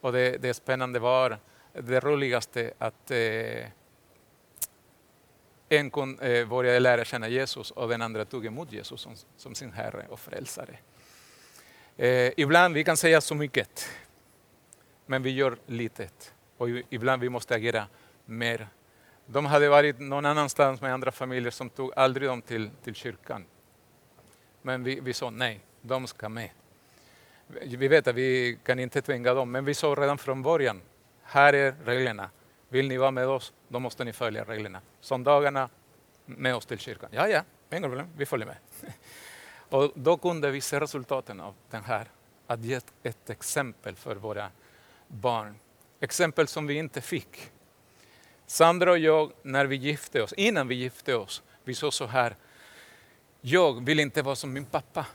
Och 0.01 0.12
det, 0.12 0.38
det 0.38 0.53
spännande 0.53 1.00
var, 1.00 1.38
det 1.74 2.00
roligaste, 2.00 2.74
att 2.77 3.12
eh, 3.12 3.65
en 5.69 5.91
kunde 5.91 6.39
eh, 6.39 6.48
började 6.48 6.79
lära 6.79 7.05
känna 7.05 7.27
Jesus 7.27 7.72
och 7.72 7.89
den 7.89 8.01
andra 8.01 8.25
tog 8.25 8.45
emot 8.45 8.72
Jesus 8.72 9.01
som, 9.01 9.15
som 9.38 9.55
sin 9.55 9.72
Herre 9.72 10.05
och 10.10 10.19
Frälsare. 10.19 10.77
Eh, 11.98 12.31
ibland 12.38 12.74
vi 12.75 12.84
kan 12.84 12.98
säga 12.98 13.22
så 13.22 13.36
mycket, 13.36 13.89
men 15.05 15.24
vi 15.24 15.29
gör 15.29 15.57
litet. 15.65 16.34
Och 16.57 16.69
ibland 16.69 17.22
vi 17.22 17.29
måste 17.29 17.55
agera 17.55 17.88
mer 18.25 18.67
de 19.25 19.46
hade 19.46 19.70
varit 19.70 20.00
någon 20.00 20.25
annanstans 20.25 20.82
med 20.82 20.94
andra 20.94 21.12
familjer 21.12 21.51
som 21.51 21.70
tog 21.70 21.91
aldrig 21.96 22.29
dem 22.29 22.41
till, 22.41 22.70
till 22.84 22.96
kyrkan. 22.96 23.46
Men 24.62 24.84
vi, 24.84 25.00
vi 25.00 25.13
sa 25.13 25.29
nej, 25.29 25.60
de 25.82 26.08
ska 26.08 26.29
med. 26.29 26.50
Vi 27.48 27.88
vet 27.88 28.08
att 28.08 28.15
vi 28.15 28.58
kan 28.63 28.79
inte 28.79 29.01
tvinga 29.01 29.34
dem, 29.34 29.51
men 29.51 29.65
vi 29.65 29.74
sa 29.74 29.88
redan 29.88 30.17
från 30.17 30.44
början, 30.44 30.82
här 31.24 31.53
är 31.53 31.75
reglerna. 31.86 32.29
Vill 32.70 32.88
ni 32.88 32.98
vara 32.98 33.12
med 33.12 33.27
oss, 33.27 33.53
då 33.67 33.79
måste 33.79 34.03
ni 34.03 34.13
följa 34.13 34.44
reglerna. 34.44 34.82
Söndagarna, 35.01 35.70
med 36.25 36.55
oss 36.55 36.65
till 36.65 36.79
kyrkan. 36.79 37.10
Ja, 37.13 37.27
ja, 37.27 37.44
inga 37.72 37.88
problem, 37.88 38.08
vi 38.17 38.25
följer 38.25 38.48
med. 38.48 38.58
Och 39.70 39.91
då 39.96 40.17
kunde 40.17 40.51
vi 40.51 40.62
se 40.62 40.79
resultaten 40.79 41.39
av 41.39 41.55
den 41.70 41.84
här 41.84 42.08
att 42.48 42.63
ge 42.63 42.79
ett 43.03 43.29
exempel 43.29 43.96
för 43.96 44.15
våra 44.15 44.50
barn. 45.08 45.55
Exempel 46.00 46.48
som 46.48 46.67
vi 46.67 46.74
inte 46.74 47.01
fick. 47.01 47.51
Sandra 48.48 48.92
och 48.92 48.98
jag, 48.98 49.32
när 49.42 49.66
vi 49.66 49.75
gifte 49.75 50.22
oss, 50.22 50.34
innan 50.34 50.68
vi 50.68 50.75
gifte 50.75 51.16
oss, 51.16 51.44
vi 51.64 51.75
sa 51.75 51.92
så 51.92 52.06
här. 52.06 52.36
Jag 53.42 53.86
vill 53.86 54.00
inte 54.00 54.22
vara 54.22 54.36
som 54.36 54.54
min 54.54 54.66
pappa. 54.66 55.06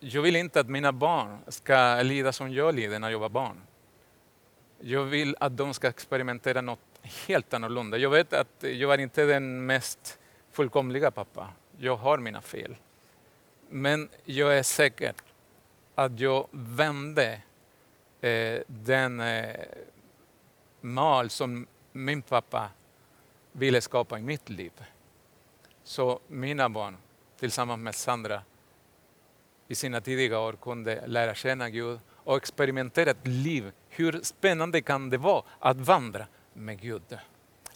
Jag 0.00 0.22
vill 0.22 0.36
inte 0.36 0.60
att 0.60 0.68
mina 0.68 0.92
barn 0.92 1.38
ska 1.48 2.02
lida 2.02 2.32
som 2.32 2.52
jag 2.52 2.74
lider 2.74 2.98
när 2.98 3.10
jag 3.10 3.18
var 3.18 3.28
barn. 3.28 3.60
Jag 4.80 5.04
vill 5.04 5.36
att 5.40 5.56
de 5.56 5.74
ska 5.74 5.88
experimentera 5.88 6.60
något 6.60 6.80
helt 7.26 7.54
annorlunda. 7.54 7.98
Jag 7.98 8.10
vet 8.10 8.32
att 8.32 8.54
jag 8.60 8.94
är 8.94 8.98
inte 8.98 9.24
den 9.24 9.66
mest 9.66 10.18
fullkomliga 10.52 11.10
pappa. 11.10 11.48
Jag 11.78 11.96
har 11.96 12.18
mina 12.18 12.40
fel. 12.40 12.76
Men 13.68 14.08
jag 14.24 14.58
är 14.58 14.62
säker 14.62 15.12
att 15.94 16.20
jag 16.20 16.46
vände 16.50 17.40
eh, 18.20 18.60
den 18.66 19.20
eh, 19.20 19.56
mal 20.84 21.30
som 21.30 21.66
min 21.92 22.22
pappa 22.22 22.68
ville 23.52 23.80
skapa 23.80 24.18
i 24.18 24.22
mitt 24.22 24.48
liv. 24.48 24.72
Så 25.84 26.20
mina 26.28 26.68
barn 26.68 26.96
tillsammans 27.38 27.78
med 27.78 27.94
Sandra 27.94 28.42
i 29.68 29.74
sina 29.74 30.00
tidiga 30.00 30.38
år 30.38 30.52
kunde 30.52 31.06
lära 31.06 31.34
känna 31.34 31.70
Gud 31.70 32.00
och 32.10 32.36
experimentera 32.36 33.10
ett 33.10 33.26
liv. 33.26 33.72
Hur 33.88 34.20
spännande 34.22 34.82
kan 34.82 35.10
det 35.10 35.18
vara 35.18 35.42
att 35.58 35.76
vandra 35.76 36.26
med 36.52 36.80
Gud? 36.80 37.18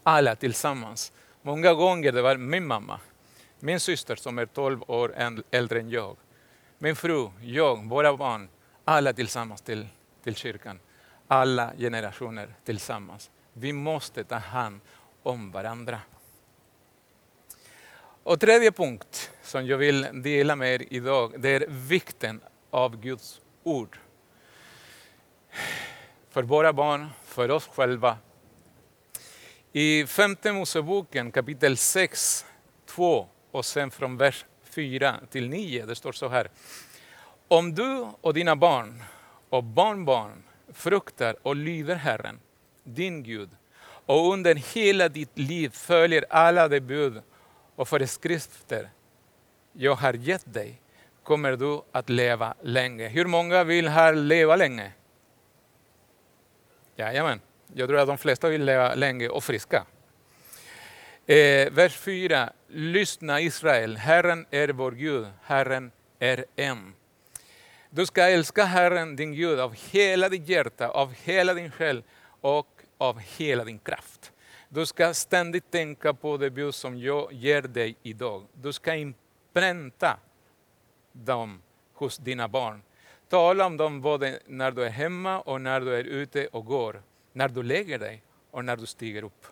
Alla 0.03 0.37
tillsammans. 0.37 1.13
Många 1.43 1.75
gånger 1.75 2.13
det 2.13 2.23
var 2.23 2.37
min 2.37 2.67
mamma, 2.67 3.01
min 3.61 3.81
syster 3.81 4.17
som 4.17 4.39
är 4.39 4.47
12 4.47 4.83
år 4.87 5.15
äldre 5.51 5.81
än 5.81 5.91
jag, 5.91 6.17
min 6.79 6.97
fru, 6.97 7.31
jag, 7.41 7.89
våra 7.89 8.17
barn, 8.17 8.49
alla 8.85 9.13
tillsammans 9.13 9.61
till, 9.61 9.89
till 10.23 10.37
kyrkan. 10.37 10.81
Alla 11.29 11.73
generationer 11.79 12.55
tillsammans. 12.65 13.31
Vi 13.53 13.73
måste 13.73 14.25
ta 14.25 14.37
hand 14.37 14.81
om 15.23 15.51
varandra. 15.51 16.01
Och 18.23 18.41
tredje 18.41 18.73
punkt 18.73 19.31
som 19.43 19.67
jag 19.67 19.79
vill 19.79 20.07
dela 20.13 20.57
med 20.57 20.75
er 20.75 20.87
idag, 20.91 21.41
det 21.41 21.49
är 21.49 21.67
vikten 21.69 22.41
av 22.71 23.01
Guds 23.01 23.41
ord. 23.63 23.99
För 26.31 26.43
våra 26.43 26.73
barn, 26.73 27.09
för 27.25 27.51
oss 27.51 27.67
själva. 27.67 28.19
I 29.73 30.07
femte 30.07 30.53
Moseboken 30.53 31.33
kapitel 31.33 31.77
6, 31.77 32.47
2 32.87 33.29
och 33.51 33.65
sen 33.65 33.91
från 33.91 34.17
vers 34.17 34.45
4 34.63 35.21
till 35.31 35.49
9, 35.49 35.87
det 35.87 35.95
står 35.95 36.13
så 36.13 36.29
här. 36.29 36.51
Om 37.49 37.75
du 37.75 38.07
och 38.21 38.35
dina 38.35 38.57
barn 38.57 39.03
och 39.49 39.65
barnbarn 39.65 40.43
fruktar 40.73 41.37
och 41.43 41.57
lyder 41.57 41.97
Herren, 41.97 42.41
din 42.85 43.23
Gud, 43.23 43.51
och 44.07 44.33
under 44.33 44.55
hela 44.55 45.09
ditt 45.09 45.39
liv 45.39 45.71
följer 45.71 46.25
alla 46.31 46.69
de 46.69 46.81
bud 46.81 47.23
och 47.77 47.89
föreskrifter 47.89 48.91
jag 49.73 49.95
har 49.95 50.13
gett 50.13 50.53
dig, 50.55 50.81
kommer 51.23 51.57
du 51.57 51.81
att 51.93 52.09
leva 52.09 52.55
länge. 52.63 53.09
Hur 53.09 53.27
många 53.27 53.65
vill 53.65 53.89
här 53.89 54.15
leva 54.15 54.57
länge? 54.57 54.93
Jajamän, 56.97 57.41
jag 57.75 57.89
tror 57.89 57.99
att 57.99 58.07
de 58.07 58.19
flesta 58.19 58.49
vill 58.49 58.65
leva 58.65 58.95
länge 58.95 59.29
och 59.29 59.45
friska. 59.45 59.87
Eh, 61.27 61.73
vers 61.73 61.97
4. 61.97 62.53
Lyssna 62.69 63.41
Israel, 63.41 63.97
Herren 63.97 64.47
är 64.51 64.69
vår 64.69 64.93
Gud, 64.93 65.27
Herren 65.43 65.91
är 66.19 66.45
en. 66.57 66.95
Du 67.91 68.07
ska 68.07 68.23
älska 68.23 68.65
Herren 68.65 69.17
din 69.17 69.33
Gud 69.33 69.61
av 69.61 69.75
hela 69.75 70.29
ditt 70.29 70.49
hjärta, 70.49 70.89
av 70.89 71.13
hela 71.13 71.55
din 71.55 71.71
själ 71.71 72.03
och 72.41 72.83
av 72.99 73.19
hela 73.19 73.65
din 73.65 73.79
kraft. 73.79 74.33
Du 74.69 74.87
ska 74.87 75.15
ständigt 75.15 75.71
tänka 75.71 76.15
på 76.15 76.37
det 76.37 76.51
bud 76.51 76.75
som 76.75 76.99
jag 76.99 77.33
ger 77.33 77.63
dig 77.63 77.97
idag. 78.03 78.47
Du 78.53 78.73
ska 78.73 78.95
inpränta 78.95 80.19
dem 81.13 81.63
hos 81.95 82.17
dina 82.17 82.49
barn. 82.49 82.83
Tala 83.29 83.67
om 83.67 83.77
dem 83.77 84.01
både 84.01 84.41
när 84.47 84.71
du 84.71 84.85
är 84.85 84.91
hemma 84.91 85.41
och 85.41 85.61
när 85.61 85.81
du 85.81 85.95
är 85.95 86.05
ute 86.05 86.47
och 86.47 86.65
går, 86.65 87.03
när 87.33 87.49
du 87.49 87.63
lägger 87.63 87.99
dig 87.99 88.23
och 88.51 88.65
när 88.65 88.77
du 88.77 88.87
stiger 88.87 89.23
upp. 89.23 89.47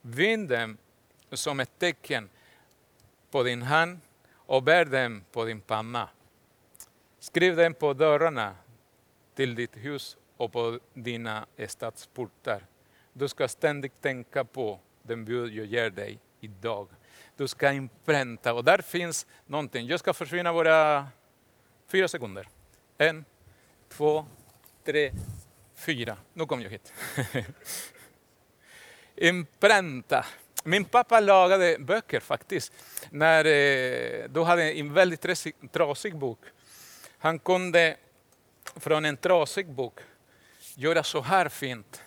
Vind 0.00 0.48
dem 0.48 0.76
som 1.32 1.60
ett 1.60 1.78
tecken 1.78 2.28
på 3.30 3.42
din 3.42 3.62
hand 3.62 4.00
och 4.32 4.62
bär 4.62 4.84
dem 4.84 5.24
på 5.32 5.44
din 5.44 5.60
panna. 5.60 6.08
Skriv 7.24 7.56
den 7.56 7.74
på 7.74 7.92
dörrarna 7.92 8.56
till 9.34 9.54
ditt 9.54 9.76
hus 9.76 10.16
och 10.36 10.52
på 10.52 10.80
dina 10.94 11.46
stadsportar. 11.66 12.66
Du 13.12 13.28
ska 13.28 13.48
ständigt 13.48 14.00
tänka 14.00 14.44
på 14.44 14.80
den 15.02 15.24
bud 15.24 15.52
jag 15.54 15.66
ger 15.66 15.90
dig 15.90 16.18
idag. 16.40 16.88
Du 17.36 17.48
ska 17.48 17.72
inpränta, 17.72 18.54
och 18.54 18.64
där 18.64 18.78
finns 18.78 19.26
någonting. 19.46 19.86
Jag 19.86 20.00
ska 20.00 20.12
försvinna 20.12 20.52
bara 20.52 21.06
fyra 21.88 22.08
sekunder. 22.08 22.48
En, 22.98 23.24
två, 23.88 24.26
tre, 24.84 25.12
fyra. 25.74 26.16
Nu 26.32 26.46
kom 26.46 26.60
jag 26.60 26.70
hit. 26.70 26.92
inpränta. 29.16 30.26
Min 30.64 30.84
pappa 30.84 31.20
lagade 31.20 31.76
böcker 31.78 32.20
faktiskt. 32.20 32.72
När 33.10 33.44
eh, 33.44 34.28
du 34.28 34.42
hade 34.42 34.72
en 34.72 34.92
väldigt 34.92 35.26
trasig 35.72 36.16
bok. 36.16 36.40
Han 37.24 37.38
kunde 37.38 37.96
från 38.76 39.04
en 39.04 39.16
trasig 39.16 39.70
bok 39.70 40.00
göra 40.74 41.02
så 41.02 41.20
här 41.20 41.48
fint 41.48 42.02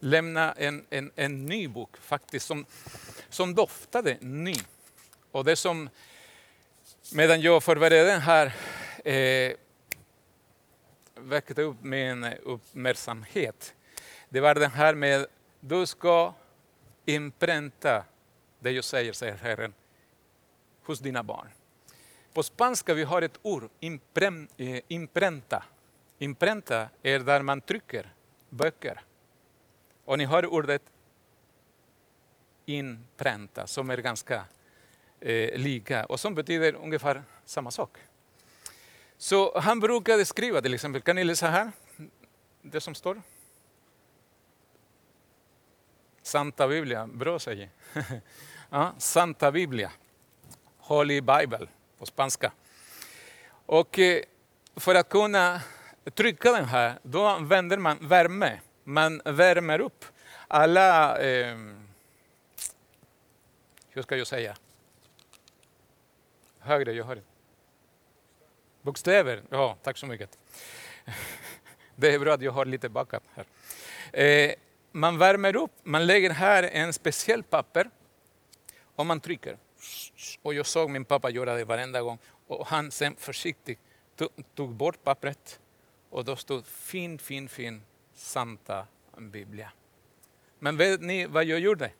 lämna 0.00 0.52
en, 0.52 0.86
en, 0.90 1.12
en 1.16 1.46
ny 1.46 1.68
bok 1.68 1.96
faktiskt 1.96 2.46
som, 2.46 2.66
som 3.28 3.54
doftade 3.54 4.16
ny. 4.20 4.54
Och 5.30 5.44
det 5.44 5.56
som, 5.56 5.88
medan 7.12 7.40
jag 7.40 7.62
förberedde 7.62 8.10
den 8.10 8.20
här, 8.20 8.52
eh, 9.04 9.56
väckte 11.14 11.62
upp 11.62 11.82
min 11.82 12.24
uppmärksamhet. 12.24 13.74
Det 14.28 14.40
var 14.40 14.54
den 14.54 14.70
här 14.70 14.94
med, 14.94 15.26
du 15.60 15.86
ska 15.86 16.34
inpränta 17.04 18.04
det 18.60 18.70
jag 18.70 18.84
säger, 18.84 19.12
säger 19.12 19.36
Herren, 19.36 19.74
hos 20.82 21.00
dina 21.00 21.22
barn. 21.22 21.48
På 22.32 22.42
spanska 22.42 22.94
vi 22.94 23.02
har 23.02 23.22
ett 23.22 23.38
ord, 23.42 23.68
imprem, 23.80 24.48
eh, 24.56 24.80
imprenta. 24.88 25.64
Imprenta 26.18 26.88
är 27.02 27.18
där 27.18 27.42
man 27.42 27.60
trycker 27.60 28.14
böcker. 28.48 29.00
Och 30.04 30.18
ni 30.18 30.24
hör 30.24 30.46
ordet 30.46 30.82
inpränta 32.66 33.66
som 33.66 33.90
är 33.90 33.96
ganska 33.96 34.44
eh, 35.20 35.58
lika 35.58 36.04
och 36.04 36.20
som 36.20 36.34
betyder 36.34 36.74
ungefär 36.74 37.22
samma 37.44 37.70
sak. 37.70 37.98
Så 39.16 39.58
han 39.58 39.80
brukade 39.80 40.24
skriva 40.24 40.60
till 40.60 40.74
exempel, 40.74 41.02
kan 41.02 41.16
ni 41.16 41.24
läsa 41.24 41.46
här? 41.46 41.72
Det 42.62 42.80
som 42.80 42.94
står? 42.94 43.22
Santa 46.22 46.68
Biblia, 46.68 47.06
bra 47.06 47.38
säger 47.38 47.70
ja, 48.70 48.94
Santa 48.98 49.52
Biblia, 49.52 49.92
Holy 50.78 51.20
Bible 51.20 51.68
på 52.02 52.06
spanska. 52.06 52.52
Och 53.66 53.98
eh, 53.98 54.22
för 54.76 54.94
att 54.94 55.08
kunna 55.08 55.60
trycka 56.14 56.52
den 56.52 56.64
här, 56.64 56.98
då 57.02 57.26
använder 57.26 57.78
man 57.78 57.98
värme 58.00 58.60
man 58.84 59.22
värmer 59.24 59.80
upp 59.80 60.04
alla, 60.48 61.18
eh, 61.18 61.56
hur 63.90 64.02
ska 64.02 64.16
jag 64.16 64.26
säga, 64.26 64.56
högre, 66.58 66.92
jag 66.92 67.04
har 67.04 67.14
det. 67.14 67.22
Bokstäver, 68.82 69.42
ja 69.50 69.76
tack 69.82 69.96
så 69.98 70.06
mycket. 70.06 70.38
Det 71.96 72.14
är 72.14 72.18
bra 72.18 72.34
att 72.34 72.42
jag 72.42 72.52
har 72.52 72.64
lite 72.64 72.88
backup 72.88 73.22
här. 73.34 73.46
Eh, 74.22 74.54
man 74.92 75.18
värmer 75.18 75.56
upp, 75.56 75.72
man 75.82 76.06
lägger 76.06 76.30
här 76.30 76.62
en 76.62 76.92
speciell 76.92 77.42
papper 77.42 77.90
och 78.96 79.06
man 79.06 79.20
trycker. 79.20 79.56
Och 80.42 80.54
jag 80.54 80.66
såg 80.66 80.90
min 80.90 81.04
pappa 81.04 81.30
göra 81.30 81.54
det 81.54 81.64
varenda 81.64 82.02
gång. 82.02 82.18
Och 82.46 82.66
han 82.66 82.90
sen 82.90 83.16
försiktigt 83.16 83.78
tog 84.54 84.74
bort 84.74 85.04
pappret 85.04 85.60
och 86.10 86.24
då 86.24 86.36
stod 86.36 86.66
fin, 86.66 87.18
fin, 87.18 87.48
fin 87.48 87.82
Santa 88.14 88.86
Biblia. 89.16 89.72
Men 90.58 90.76
vet 90.76 91.00
ni 91.00 91.26
vad 91.26 91.44
jag 91.44 91.60
gjorde? 91.60 91.92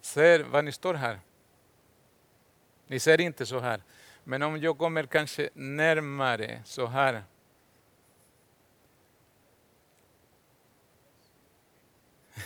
Ser 0.00 0.40
vad 0.40 0.64
ni 0.64 0.72
står 0.72 0.94
här? 0.94 1.20
Ni 2.86 3.00
ser 3.00 3.20
inte 3.20 3.46
så 3.46 3.60
här. 3.60 3.82
Men 4.24 4.42
om 4.42 4.60
jag 4.60 4.78
kommer 4.78 5.06
kanske 5.06 5.50
närmare 5.54 6.62
så 6.64 6.86
här. 6.86 7.24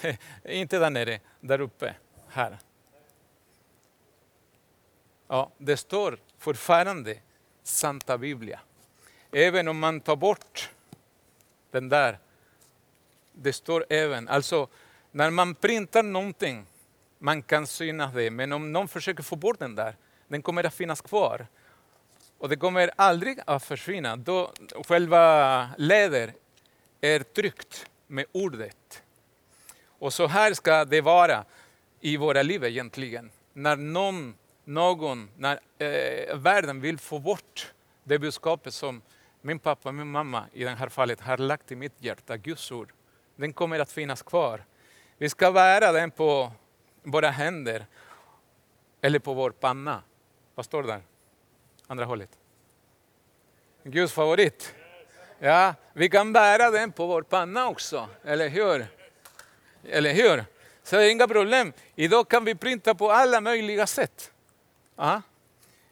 inte 0.44 0.78
där 0.78 0.90
nere, 0.90 1.20
där 1.40 1.60
uppe, 1.60 1.94
här. 2.28 2.58
Ja, 5.32 5.50
det 5.58 5.76
står 5.76 6.18
fortfarande 6.38 7.18
Santa 7.62 8.18
Biblia. 8.18 8.60
Även 9.32 9.68
om 9.68 9.78
man 9.78 10.00
tar 10.00 10.16
bort 10.16 10.70
den 11.70 11.88
där, 11.88 12.18
det 13.32 13.52
står 13.52 13.86
även, 13.88 14.28
alltså 14.28 14.68
när 15.10 15.30
man 15.30 15.54
printar 15.54 16.02
någonting, 16.02 16.66
man 17.18 17.42
kan 17.42 17.66
synas 17.66 18.14
det, 18.14 18.30
men 18.30 18.52
om 18.52 18.72
någon 18.72 18.88
försöker 18.88 19.22
få 19.22 19.36
bort 19.36 19.58
den 19.58 19.74
där, 19.74 19.96
den 20.28 20.42
kommer 20.42 20.64
att 20.64 20.74
finnas 20.74 21.00
kvar. 21.00 21.46
Och 22.38 22.48
det 22.48 22.56
kommer 22.56 22.90
aldrig 22.96 23.38
att 23.46 23.64
försvinna, 23.64 24.16
då 24.16 24.52
själva 24.86 25.70
läder 25.78 26.32
är 27.00 27.20
tryckt 27.20 27.86
med 28.06 28.24
ordet. 28.32 29.02
Och 29.86 30.12
så 30.12 30.26
här 30.26 30.54
ska 30.54 30.84
det 30.84 31.00
vara 31.00 31.44
i 32.00 32.16
våra 32.16 32.42
liv 32.42 32.64
egentligen. 32.64 33.30
När 33.52 33.76
någon, 33.76 34.34
någon 34.64 35.30
när 35.36 35.60
eh, 35.78 36.36
världen 36.36 36.80
vill 36.80 36.98
få 36.98 37.18
bort 37.18 37.72
det 38.04 38.18
budskapet 38.18 38.74
som 38.74 39.02
min 39.40 39.58
pappa 39.58 39.88
och 39.88 39.94
min 39.94 40.10
mamma 40.10 40.44
i 40.52 40.64
det 40.64 40.70
här 40.70 40.88
fallet 40.88 41.20
har 41.20 41.38
lagt 41.38 41.72
i 41.72 41.76
mitt 41.76 41.94
hjärta, 41.98 42.36
Guds 42.36 42.72
ord. 42.72 42.92
Den 43.36 43.52
kommer 43.52 43.78
att 43.78 43.92
finnas 43.92 44.22
kvar. 44.22 44.64
Vi 45.18 45.28
ska 45.28 45.52
bära 45.52 45.92
den 45.92 46.10
på 46.10 46.52
våra 47.02 47.30
händer 47.30 47.86
eller 49.00 49.18
på 49.18 49.34
vår 49.34 49.50
panna. 49.50 50.02
Vad 50.54 50.64
står 50.64 50.82
det 50.82 50.88
där? 50.88 51.02
Andra 51.86 52.04
hållet. 52.04 52.30
Guds 53.84 54.12
favorit. 54.12 54.74
Ja, 55.38 55.74
vi 55.92 56.08
kan 56.08 56.32
bära 56.32 56.70
den 56.70 56.92
på 56.92 57.06
vår 57.06 57.22
panna 57.22 57.68
också, 57.68 58.08
eller 58.24 58.48
hur? 58.48 58.86
Eller 59.84 60.12
hur? 60.12 60.44
Så 60.82 60.96
det 60.96 61.04
är 61.04 61.10
inga 61.10 61.28
problem. 61.28 61.72
Idag 61.94 62.28
kan 62.28 62.44
vi 62.44 62.54
printa 62.54 62.94
på 62.94 63.10
alla 63.10 63.40
möjliga 63.40 63.86
sätt. 63.86 64.32
Ja. 65.00 65.22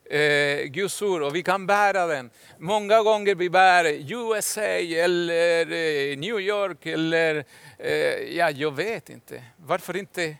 Eh, 0.05 0.64
Guds 0.64 1.03
ord 1.03 1.23
och 1.23 1.35
vi 1.35 1.42
kan 1.42 1.66
bära 1.66 2.07
den. 2.07 2.31
Många 2.59 3.03
gånger 3.03 3.35
vi 3.35 3.51
bär 3.51 3.85
USA 4.12 4.61
eller 4.61 5.61
eh, 5.61 6.18
New 6.18 6.40
York 6.40 6.87
eller 6.87 7.44
eh, 7.79 7.92
ja, 8.37 8.51
jag 8.51 8.77
vet 8.77 9.11
inte. 9.11 9.44
Varför 9.57 9.97
inte 9.97 10.37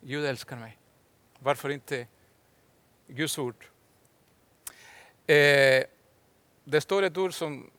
Gud 0.00 0.24
älskar 0.24 0.56
mig? 0.56 0.78
Varför 1.38 1.68
inte 1.68 2.06
Guds 3.08 3.38
ord? 3.38 3.64
Eh, 5.26 5.84
det 6.64 6.80
står 6.80 7.02
ett 7.02 7.16
ord 7.16 7.34
som 7.34 7.70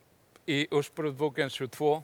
i 0.45 0.67
Ordspråksboken 0.71 1.49
22. 1.49 2.03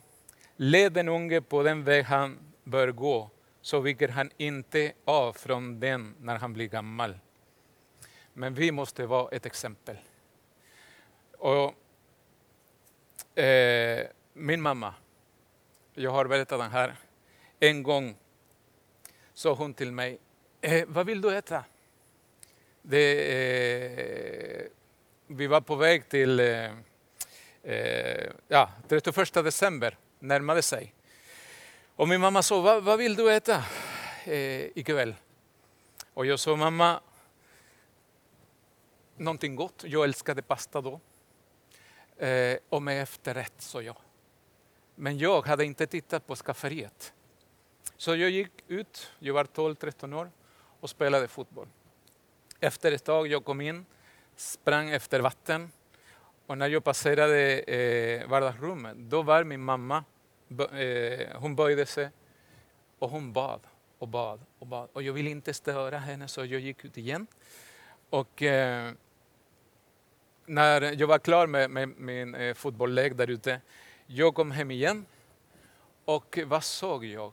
Led 0.56 0.92
den 0.92 1.08
unge 1.08 1.40
på 1.40 1.62
den 1.62 1.84
väg 1.84 2.04
han 2.04 2.38
bör 2.64 2.92
gå, 2.92 3.30
så 3.62 3.80
viker 3.80 4.08
han 4.08 4.30
inte 4.36 4.92
av 5.04 5.32
från 5.32 5.80
den 5.80 6.14
när 6.20 6.36
han 6.36 6.52
blir 6.52 6.66
gammal. 6.66 7.14
Men 8.38 8.54
vi 8.54 8.72
måste 8.72 9.06
vara 9.06 9.28
ett 9.36 9.46
exempel. 9.46 9.96
Och, 11.38 11.74
eh, 13.38 14.06
min 14.32 14.62
mamma, 14.62 14.94
jag 15.94 16.10
har 16.10 16.26
berättat 16.26 16.58
den 16.58 16.70
här, 16.70 16.96
en 17.60 17.82
gång 17.82 18.16
sa 19.34 19.52
hon 19.52 19.74
till 19.74 19.92
mig, 19.92 20.18
eh, 20.60 20.84
vad 20.86 21.06
vill 21.06 21.20
du 21.20 21.36
äta? 21.36 21.64
Det, 22.82 23.06
eh, 24.60 24.66
vi 25.26 25.46
var 25.46 25.60
på 25.60 25.74
väg 25.74 26.08
till 26.08 26.40
eh, 26.40 26.70
eh 27.62 28.30
ja, 28.48 28.70
31 28.88 29.34
december, 29.34 29.98
närmade 30.18 30.62
sig. 30.62 30.94
Och 31.96 32.08
min 32.08 32.20
mamma 32.20 32.42
sa, 32.42 32.60
vad, 32.60 32.82
vad 32.82 32.98
vill 32.98 33.16
du 33.16 33.32
äta 33.32 33.64
eh, 34.24 34.78
ikväll? 34.78 35.14
Och 36.14 36.26
jag 36.26 36.40
sa, 36.40 36.56
mamma, 36.56 37.00
någonting 39.18 39.56
gott. 39.56 39.84
Jag 39.86 40.04
älskade 40.04 40.42
pasta 40.42 40.80
då. 40.80 41.00
Eh, 42.24 42.56
och 42.68 42.82
med 42.82 43.02
efterrätt, 43.02 43.54
sa 43.58 43.82
jag. 43.82 43.96
Men 44.94 45.18
jag 45.18 45.46
hade 45.46 45.64
inte 45.64 45.86
tittat 45.86 46.26
på 46.26 46.36
skafferiet. 46.36 47.12
Så 47.96 48.16
jag 48.16 48.30
gick 48.30 48.52
ut, 48.68 49.12
jag 49.18 49.34
var 49.34 49.44
12-13 49.44 50.14
år, 50.14 50.30
och 50.80 50.90
spelade 50.90 51.28
fotboll. 51.28 51.68
Efter 52.60 52.92
ett 52.92 53.04
tag 53.04 53.26
jag 53.26 53.44
kom 53.44 53.60
in, 53.60 53.86
sprang 54.36 54.90
efter 54.90 55.20
vatten 55.20 55.70
och 56.46 56.58
när 56.58 56.68
jag 56.68 56.84
passerade 56.84 57.58
eh, 57.58 58.28
vardagsrummet, 58.28 58.96
då 58.96 59.22
var 59.22 59.44
min 59.44 59.60
mamma, 59.60 60.04
eh, 60.72 61.40
hon 61.40 61.56
böjde 61.56 61.86
sig 61.86 62.10
och 62.98 63.10
hon 63.10 63.32
bad 63.32 63.60
och 63.98 64.08
bad 64.08 64.40
och 64.58 64.66
bad. 64.66 64.88
Och 64.92 65.02
jag 65.02 65.12
ville 65.12 65.30
inte 65.30 65.54
störa 65.54 65.98
henne 65.98 66.28
så 66.28 66.44
jag 66.44 66.60
gick 66.60 66.84
ut 66.84 66.98
igen. 66.98 67.26
Och 68.10 68.42
eh, 68.42 68.92
när 70.46 71.00
jag 71.00 71.06
var 71.06 71.18
klar 71.18 71.46
med, 71.46 71.70
med 71.70 71.88
min 71.88 72.34
eh, 72.34 72.54
fotbollslek 72.54 73.16
där 73.16 73.30
ute, 73.30 73.60
jag 74.06 74.34
kom 74.34 74.50
hem 74.50 74.70
igen 74.70 75.06
och 76.04 76.38
vad 76.46 76.64
såg 76.64 77.04
jag? 77.04 77.32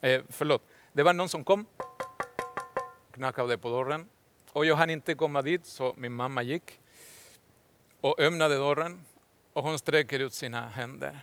Eh, 0.00 0.22
förlåt, 0.28 0.62
det 0.92 1.02
var 1.02 1.12
någon 1.12 1.28
som 1.28 1.44
kom, 1.44 1.66
knackade 3.10 3.58
på 3.58 3.70
dörren 3.70 4.08
och 4.52 4.66
jag 4.66 4.76
hann 4.76 4.90
inte 4.90 5.14
komma 5.14 5.42
dit 5.42 5.66
så 5.66 5.94
min 5.96 6.12
mamma 6.12 6.42
gick 6.42 6.80
och 8.00 8.20
öppnade 8.20 8.56
dörren 8.56 9.04
och 9.52 9.62
hon 9.62 9.78
sträcker 9.78 10.20
ut 10.20 10.34
sina 10.34 10.68
händer. 10.68 11.20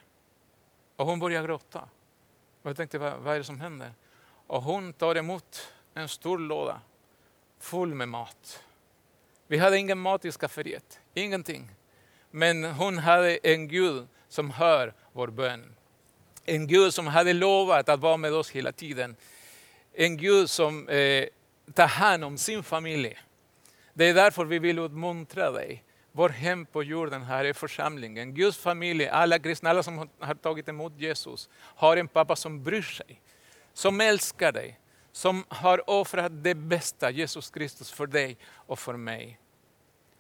Och 0.95 1.05
hon 1.05 1.19
börjar 1.19 1.43
gråta. 1.43 1.89
Och 2.61 2.69
jag 2.69 2.77
tänkte, 2.77 2.97
vad, 2.97 3.19
vad 3.19 3.33
är 3.33 3.37
det 3.37 3.43
som 3.43 3.59
händer? 3.59 3.93
Och 4.47 4.63
hon 4.63 4.93
tar 4.93 5.15
emot 5.15 5.73
en 5.93 6.07
stor 6.07 6.37
låda 6.37 6.81
full 7.59 7.93
med 7.93 8.09
mat. 8.09 8.63
Vi 9.51 9.57
hade 9.57 9.77
ingen 9.77 9.99
mat 9.99 10.25
i 10.25 10.31
skafferiet, 10.31 10.99
ingenting. 11.13 11.69
Men 12.31 12.63
hon 12.63 12.97
hade 12.97 13.37
en 13.37 13.67
Gud 13.67 14.07
som 14.27 14.51
hör 14.51 14.93
vår 15.13 15.27
bön. 15.27 15.75
En 16.45 16.67
Gud 16.67 16.93
som 16.93 17.07
hade 17.07 17.33
lovat 17.33 17.89
att 17.89 17.99
vara 17.99 18.17
med 18.17 18.33
oss 18.33 18.49
hela 18.49 18.71
tiden. 18.71 19.15
En 19.93 20.17
Gud 20.17 20.49
som 20.49 20.89
eh, 20.89 21.25
tar 21.73 21.87
hand 21.87 22.23
om 22.23 22.37
sin 22.37 22.63
familj. 22.63 23.19
Det 23.93 24.05
är 24.05 24.13
därför 24.13 24.45
vi 24.45 24.59
vill 24.59 24.79
uppmuntra 24.79 25.51
dig. 25.51 25.83
Vår 26.11 26.29
hem 26.29 26.65
på 26.65 26.83
jorden 26.83 27.23
här 27.23 27.45
är 27.45 27.53
församlingen. 27.53 28.33
Guds 28.33 28.57
familj, 28.57 29.07
alla 29.07 29.39
kristna, 29.39 29.69
alla 29.69 29.83
som 29.83 30.09
har 30.19 30.35
tagit 30.35 30.69
emot 30.69 30.93
Jesus, 30.97 31.49
har 31.59 31.97
en 31.97 32.07
pappa 32.07 32.35
som 32.35 32.63
bryr 32.63 32.81
sig, 32.81 33.21
som 33.73 34.01
älskar 34.01 34.51
dig, 34.51 34.79
som 35.11 35.45
har 35.47 35.89
offrat 35.89 36.43
det 36.43 36.55
bästa, 36.55 37.11
Jesus 37.11 37.49
Kristus, 37.49 37.91
för 37.91 38.07
dig 38.07 38.37
och 38.53 38.79
för 38.79 38.93
mig. 38.93 39.39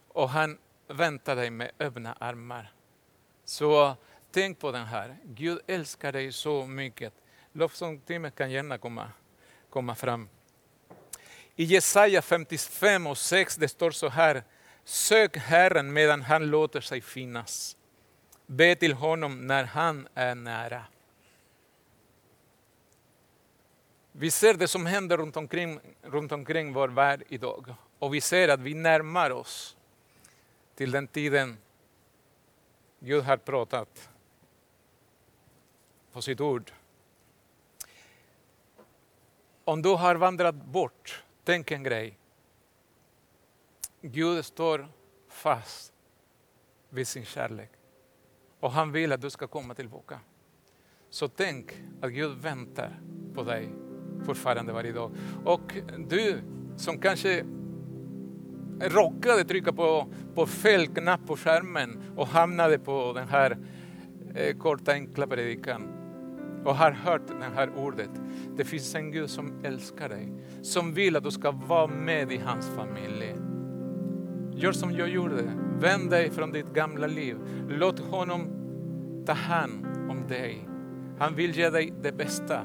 Och 0.07 0.29
han 0.29 0.57
väntar 0.87 1.35
dig 1.35 1.49
med 1.49 1.71
öppna 1.79 2.13
armar. 2.13 2.73
Så 3.45 3.95
tänk 4.31 4.59
på 4.59 4.71
den 4.71 4.85
här. 4.85 5.17
Gud 5.23 5.59
älskar 5.67 6.11
dig 6.11 6.31
så 6.31 6.65
mycket. 6.65 7.13
Lovsångsteamet 7.53 8.35
kan 8.35 8.51
gärna 8.51 8.77
komma, 8.77 9.11
komma 9.69 9.95
fram. 9.95 10.29
I 11.55 11.63
Jesaja 11.63 12.21
55 12.21 13.07
och 13.07 13.17
6 13.17 13.55
det 13.55 13.67
står 13.67 13.91
så 13.91 14.09
här. 14.09 14.43
Sök 14.83 15.37
Herren 15.37 15.93
medan 15.93 16.21
han 16.21 16.47
låter 16.47 16.81
sig 16.81 17.01
finnas. 17.01 17.77
Be 18.45 18.75
till 18.75 18.93
honom 18.93 19.47
när 19.47 19.63
han 19.63 20.07
är 20.13 20.35
nära. 20.35 20.85
Vi 24.19 24.31
ser 24.31 24.53
det 24.53 24.67
som 24.67 24.85
händer 24.85 25.17
runt 25.17 25.37
omkring, 25.37 25.79
runt 26.01 26.31
omkring 26.31 26.73
vår 26.73 26.87
värld 26.87 27.23
idag. 27.29 27.75
Och 27.99 28.13
vi 28.13 28.21
ser 28.21 28.47
att 28.47 28.59
vi 28.59 28.73
närmar 28.73 29.29
oss 29.29 29.77
till 30.75 30.91
den 30.91 31.07
tiden 31.07 31.57
Gud 32.99 33.23
har 33.23 33.37
pratat 33.37 34.09
på 36.11 36.21
sitt 36.21 36.41
ord. 36.41 36.71
Om 39.63 39.81
du 39.81 39.89
har 39.89 40.15
vandrat 40.15 40.55
bort, 40.55 41.23
tänk 41.43 41.71
en 41.71 41.83
grej. 41.83 42.17
Gud 44.01 44.45
står 44.45 44.87
fast 45.27 45.93
vid 46.89 47.07
sin 47.07 47.25
kärlek 47.25 47.71
och 48.59 48.71
han 48.71 48.91
vill 48.91 49.11
att 49.11 49.21
du 49.21 49.29
ska 49.29 49.47
komma 49.47 49.75
tillbaka. 49.75 50.19
Så 51.09 51.27
tänk 51.27 51.71
att 52.01 52.11
Gud 52.11 52.37
väntar 52.37 52.99
på 53.35 53.43
dig 53.43 53.69
fortfarande 54.25 54.73
varje 54.73 54.91
dag. 54.91 55.11
Och 55.45 55.75
du 56.09 56.35
som 56.75 56.97
kanske 56.97 57.43
råkade 58.81 59.43
trycka 59.43 59.73
på, 59.73 60.07
på 60.35 60.45
fel 60.45 60.87
knapp 60.87 61.27
på 61.27 61.37
skärmen 61.37 62.01
och 62.15 62.27
hamnade 62.27 62.79
på 62.79 63.13
den 63.15 63.27
här 63.27 63.57
eh, 64.35 64.57
korta 64.57 64.91
enkla 64.91 65.27
predikan 65.27 65.87
och 66.65 66.75
har 66.75 66.91
hört 66.91 67.27
det 67.27 67.55
här 67.55 67.69
ordet. 67.77 68.09
Det 68.57 68.65
finns 68.65 68.95
en 68.95 69.11
Gud 69.11 69.29
som 69.29 69.53
älskar 69.63 70.09
dig, 70.09 70.33
som 70.61 70.93
vill 70.93 71.15
att 71.15 71.23
du 71.23 71.31
ska 71.31 71.51
vara 71.51 71.87
med 71.87 72.31
i 72.31 72.37
hans 72.37 72.69
familj. 72.69 73.35
Gör 74.53 74.71
som 74.71 74.91
jag 74.91 75.09
gjorde, 75.09 75.43
vänd 75.79 76.09
dig 76.09 76.31
från 76.31 76.51
ditt 76.51 76.73
gamla 76.73 77.07
liv. 77.07 77.37
Låt 77.69 77.99
honom 77.99 78.41
ta 79.25 79.33
hand 79.33 79.85
om 80.09 80.27
dig. 80.27 80.67
Han 81.19 81.35
vill 81.35 81.57
ge 81.57 81.69
dig 81.69 81.93
det 82.01 82.11
bästa. 82.11 82.61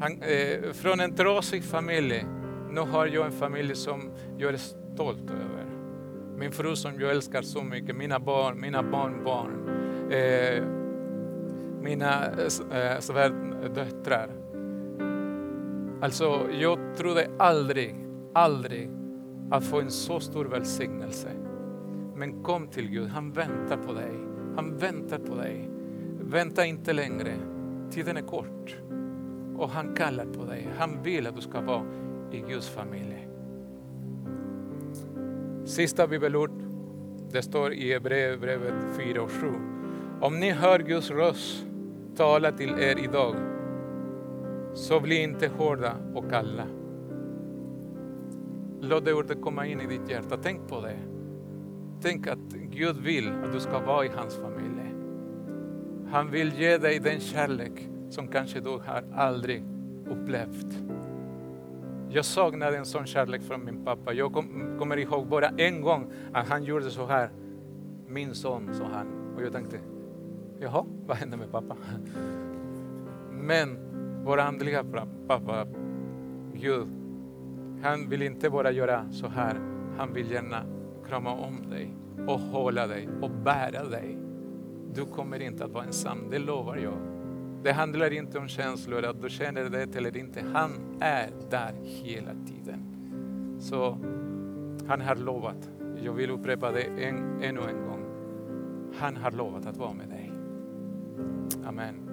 Han, 0.00 0.22
eh, 0.22 0.72
från 0.72 1.00
en 1.00 1.14
trasig 1.14 1.64
familj, 1.64 2.24
nu 2.70 2.80
har 2.80 3.06
jag 3.06 3.26
en 3.26 3.32
familj 3.32 3.74
som 3.74 4.10
jag 4.38 4.54
är 4.54 4.56
stolt 4.56 5.30
över. 5.30 5.64
min 6.36 6.52
fru 6.52 6.76
som 6.76 7.00
jag 7.00 7.10
älskar 7.10 7.42
så 7.42 7.62
mycket, 7.62 7.96
mina 7.96 8.20
barn, 8.20 8.60
mina 8.60 8.82
barnbarn, 8.82 9.68
eh, 10.10 10.64
mina 11.82 12.26
eh, 12.26 13.00
svärdöttrar. 13.00 14.28
Alltså, 16.00 16.46
jag 16.50 16.78
trodde 16.96 17.30
aldrig, 17.38 17.96
aldrig 18.34 18.90
att 19.50 19.64
få 19.64 19.80
en 19.80 19.90
så 19.90 20.20
stor 20.20 20.44
välsignelse. 20.44 21.28
Men 22.14 22.42
kom 22.42 22.68
till 22.68 22.90
Gud, 22.90 23.08
han 23.08 23.32
väntar 23.32 23.76
på 23.76 23.92
dig. 23.92 24.12
Han 24.56 24.76
väntar 24.76 25.18
på 25.18 25.34
dig. 25.34 25.70
Vänta 26.20 26.64
inte 26.64 26.92
längre, 26.92 27.34
tiden 27.90 28.16
är 28.16 28.22
kort. 28.22 28.76
Och 29.58 29.68
han 29.68 29.94
kallar 29.94 30.24
på 30.24 30.44
dig. 30.44 30.68
Han 30.78 31.02
vill 31.02 31.26
att 31.26 31.36
du 31.36 31.40
ska 31.40 31.60
vara 31.60 31.84
i 32.30 32.40
Guds 32.40 32.68
familj. 32.68 33.28
Sista 35.64 36.06
bibelord, 36.06 36.50
det 37.32 37.42
står 37.42 37.72
i 37.72 37.92
Hebreerbrevet 37.92 38.74
4 38.96 39.22
och 39.22 39.30
7. 39.30 39.46
Om 40.20 40.40
ni 40.40 40.50
hör 40.50 40.78
Guds 40.78 41.10
röst 41.10 41.66
tala 42.16 42.52
till 42.52 42.70
er 42.70 42.98
idag, 42.98 43.34
så 44.74 45.00
bli 45.00 45.22
inte 45.22 45.48
hårda 45.48 45.92
och 46.14 46.30
kalla. 46.30 46.66
Låt 48.80 49.04
det 49.04 49.14
ordet 49.14 49.42
komma 49.42 49.66
in 49.66 49.80
i 49.80 49.86
ditt 49.86 50.10
hjärta. 50.10 50.38
Tänk 50.42 50.68
på 50.68 50.80
det. 50.80 50.98
Tänk 52.02 52.26
att 52.26 52.52
Gud 52.70 52.96
vill 52.96 53.28
att 53.28 53.52
du 53.52 53.60
ska 53.60 53.78
vara 53.78 54.04
i 54.04 54.08
hans 54.08 54.36
familj. 54.36 54.94
Han 56.10 56.30
vill 56.30 56.52
ge 56.60 56.78
dig 56.78 56.98
den 56.98 57.20
kärlek 57.20 57.88
som 58.10 58.28
kanske 58.28 58.60
du 58.60 58.70
har 58.70 59.04
aldrig 59.14 59.64
upplevt. 60.10 60.78
Jag 62.10 62.24
saknade 62.24 62.76
en 62.76 62.86
sån 62.86 63.06
kärlek 63.06 63.42
från 63.42 63.64
min 63.64 63.84
pappa. 63.84 64.12
Jag 64.12 64.32
kom, 64.32 64.76
kommer 64.78 64.96
ihåg 64.96 65.26
bara 65.26 65.48
en 65.48 65.80
gång 65.80 66.12
att 66.32 66.48
han 66.48 66.64
gjorde 66.64 66.90
så 66.90 67.06
här. 67.06 67.30
Min 68.06 68.34
son, 68.34 68.74
sa 68.74 68.84
han. 68.84 69.06
Och 69.36 69.42
jag 69.42 69.52
tänkte, 69.52 69.78
jaha, 70.60 70.84
vad 71.06 71.16
hände 71.16 71.36
med 71.36 71.52
pappa? 71.52 71.76
Men 73.32 73.78
vår 74.24 74.38
andliga 74.38 74.84
pappa, 75.26 75.66
Gud, 76.54 76.88
han 77.82 78.08
vill 78.08 78.22
inte 78.22 78.50
bara 78.50 78.70
göra 78.70 79.12
så 79.12 79.28
här. 79.28 79.60
Han 79.98 80.12
vill 80.12 80.30
gärna 80.30 80.62
krama 81.08 81.32
om 81.32 81.70
dig 81.70 81.94
och 82.26 82.40
hålla 82.40 82.86
dig 82.86 83.08
och 83.22 83.30
bära 83.30 83.84
dig. 83.84 84.18
Du 84.94 85.04
kommer 85.04 85.42
inte 85.42 85.64
att 85.64 85.70
vara 85.70 85.84
ensam, 85.84 86.18
det 86.30 86.38
lovar 86.38 86.76
jag. 86.76 87.17
Det 87.62 87.72
handlar 87.72 88.12
inte 88.12 88.38
om 88.38 88.48
känslor, 88.48 89.04
att 89.04 89.22
du 89.22 89.28
känner 89.28 89.70
det 89.70 89.96
eller 89.96 90.16
inte. 90.16 90.44
Han 90.52 90.70
är 91.00 91.30
där 91.50 91.72
hela 91.84 92.30
tiden. 92.46 92.84
Så 93.60 93.98
han 94.88 95.00
har 95.00 95.16
lovat, 95.16 95.70
jag 96.02 96.12
vill 96.12 96.30
upprepa 96.30 96.72
det 96.72 96.82
en, 96.82 97.42
ännu 97.42 97.60
en 97.60 97.86
gång. 97.86 98.04
Han 98.94 99.16
har 99.16 99.30
lovat 99.30 99.66
att 99.66 99.76
vara 99.76 99.92
med 99.92 100.08
dig. 100.08 100.32
Amen. 101.66 102.07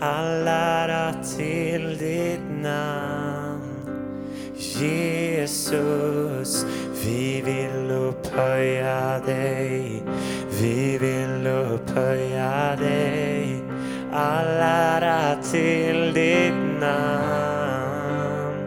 All 0.00 0.48
ära 0.48 1.12
till 1.36 1.98
ditt 1.98 2.62
namn. 2.62 3.62
Jesus, 4.56 6.66
vi 7.04 7.42
vill 7.44 7.90
upphöja 7.90 9.18
dig. 9.26 10.02
Vi 10.60 10.98
vill 10.98 11.46
upphöja 11.46 12.76
dig. 12.76 13.62
All 14.12 14.46
ära 14.60 15.36
till 15.52 16.12
ditt 16.14 16.80
namn. 16.80 18.66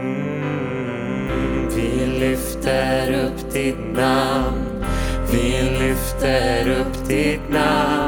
Mm, 0.00 1.68
Vi 1.76 2.06
lyfter 2.20 3.24
upp 3.24 3.52
ditt 3.52 3.92
namn. 3.96 4.84
Vi 5.32 5.62
lyfter 5.80 6.68
upp 6.80 7.08
ditt 7.08 7.48
namn 7.50 8.03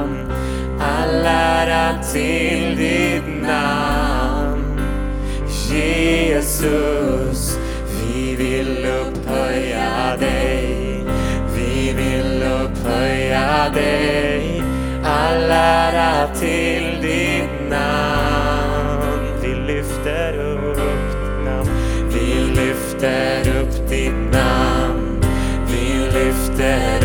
till 2.12 2.76
ditt 2.76 3.42
namn. 3.42 4.80
Jesus, 5.70 7.58
vi 7.88 8.36
vill 8.36 8.86
upphöja 8.86 10.16
dig. 10.20 11.04
Vi 11.56 11.92
vill 11.92 12.42
upphöja 12.42 13.70
dig. 13.74 14.62
All 15.04 15.50
ära 15.50 16.28
till 16.34 17.02
ditt 17.02 17.70
namn. 17.70 19.26
Vi 19.42 19.54
lyfter 19.54 20.38
upp 20.38 20.76
ditt 20.76 21.44
namn. 21.44 21.70
Vi 22.08 22.34
lyfter 22.60 23.60
upp 23.60 23.88
ditt 23.88 24.32
namn. 24.32 25.20
Vi 25.66 26.18
lyfter 26.18 26.95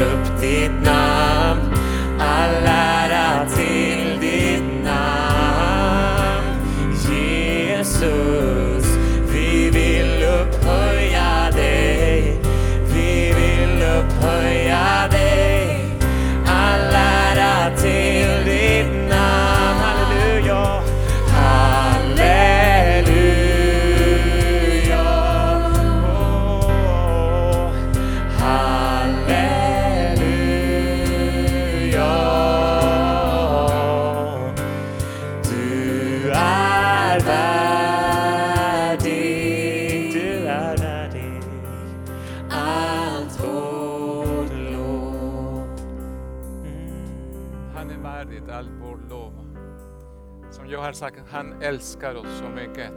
älskar 51.62 52.16
oss 52.16 52.40
så 52.40 52.50
mycket. 52.50 52.92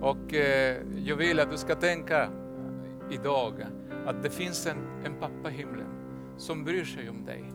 Och 0.00 0.34
eh, 0.34 0.76
jag 1.04 1.16
vill 1.16 1.40
att 1.40 1.50
du 1.50 1.56
ska 1.56 1.74
tänka 1.74 2.30
idag 3.10 3.66
att 4.06 4.22
det 4.22 4.30
finns 4.30 4.66
en, 4.66 4.76
en 5.04 5.14
pappa 5.20 5.50
i 5.50 5.52
himlen 5.52 5.86
som 6.36 6.64
bryr 6.64 6.84
sig 6.84 7.10
om 7.10 7.24
dig. 7.24 7.52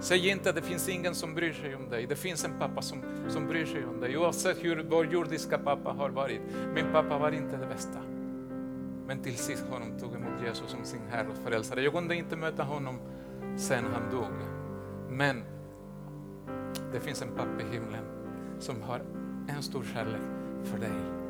Säg 0.00 0.28
inte 0.28 0.50
att 0.50 0.56
det 0.56 0.62
finns 0.62 0.88
ingen 0.88 1.14
som 1.14 1.34
bryr 1.34 1.52
sig 1.52 1.76
om 1.76 1.88
dig. 1.88 2.06
Det 2.06 2.16
finns 2.16 2.44
en 2.44 2.58
pappa 2.58 2.82
som, 2.82 3.02
som 3.28 3.46
bryr 3.46 3.66
sig 3.66 3.84
om 3.86 4.00
dig. 4.00 4.18
Oavsett 4.18 4.64
hur 4.64 4.84
vår 4.90 5.06
jordiska 5.06 5.58
pappa 5.58 5.92
har 5.92 6.10
varit. 6.10 6.40
Min 6.74 6.92
pappa 6.92 7.18
var 7.18 7.32
inte 7.32 7.56
det 7.56 7.66
bästa. 7.66 7.98
Men 9.06 9.22
till 9.22 9.36
sist 9.36 9.64
honom 9.70 9.98
tog 9.98 10.14
emot 10.14 10.42
Jesus 10.44 10.70
som 10.70 10.84
sin 10.84 11.00
Herre 11.10 11.26
och 11.28 11.48
frälsare. 11.48 11.82
Jag 11.82 11.92
kunde 11.92 12.14
inte 12.14 12.36
möta 12.36 12.62
honom 12.62 12.98
sen 13.56 13.84
han 13.84 14.10
dog. 14.10 14.32
Men 15.08 15.44
det 16.92 17.00
finns 17.00 17.22
en 17.22 17.30
pappa 17.36 17.60
i 17.60 17.74
himlen 17.74 18.04
som 18.58 18.82
har 18.82 19.02
en 19.48 19.62
stor 19.62 19.84
kärlek 19.94 20.22
för 20.64 20.78
dig. 20.78 21.22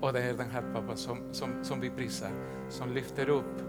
Och 0.00 0.12
det 0.12 0.22
är 0.22 0.34
den 0.34 0.50
här 0.50 0.62
pappan 0.74 0.96
som, 0.96 1.18
som, 1.32 1.50
som 1.62 1.80
vi 1.80 1.90
prisar, 1.90 2.30
som 2.68 2.92
lyfter 2.92 3.28
upp 3.28 3.62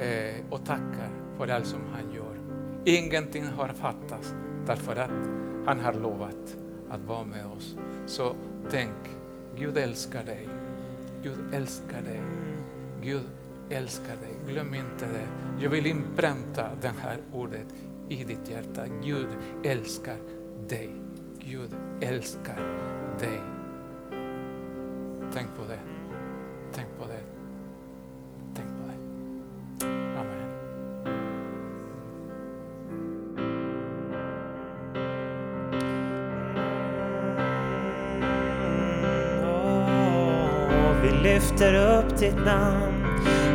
eh, 0.00 0.44
och 0.50 0.64
tackar 0.64 1.10
för 1.36 1.48
allt 1.48 1.66
som 1.66 1.80
han 1.92 2.12
gör. 2.14 2.36
Ingenting 2.84 3.44
har 3.44 3.68
fattats 3.68 4.34
därför 4.66 4.96
att 4.96 5.10
han 5.66 5.80
har 5.80 5.92
lovat 5.92 6.56
att 6.90 7.00
vara 7.00 7.24
med 7.24 7.46
oss. 7.46 7.76
Så 8.06 8.34
tänk, 8.70 8.94
Gud 9.58 9.76
älskar 9.76 10.24
dig. 10.24 10.48
Gud 11.22 11.54
älskar 11.54 12.02
dig. 12.02 12.20
Gud 13.02 13.26
älskar 13.70 14.16
dig. 14.16 14.34
Glöm 14.48 14.74
inte 14.74 15.06
det. 15.06 15.28
Jag 15.62 15.70
vill 15.70 15.86
inpränta 15.86 16.68
det 16.80 16.92
här 17.02 17.18
ordet 17.32 17.74
i 18.08 18.24
ditt 18.24 18.50
hjärta. 18.50 18.86
Gud 19.04 19.28
älskar 19.64 20.16
dig. 20.68 20.90
Gud 21.38 21.70
älskar 22.00 22.95
dig. 23.20 23.40
Tänk 25.34 25.48
på 25.56 25.62
det. 25.68 25.78
Tänk 26.74 26.88
på 26.98 27.04
det. 27.06 27.20
Tänk 28.54 28.68
på 28.68 28.86
det. 28.86 28.96
Amen. 30.20 30.48
Oh, 39.44 41.02
Vi 41.02 41.10
lyfter 41.22 41.98
upp 41.98 42.18
ditt 42.18 42.44
namn 42.44 43.06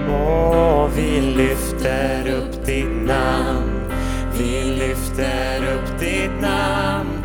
Oh, 0.10 0.89
vi 0.95 1.21
lyfter 1.21 2.28
upp 2.28 2.65
ditt 2.65 3.06
namn. 3.08 3.91
Vi 4.38 4.63
lyfter 4.63 5.74
upp 5.74 6.00
ditt 6.00 6.41
namn 6.41 7.24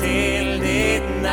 till 0.00 0.60
ditt 0.60 1.22
namn 1.22 1.25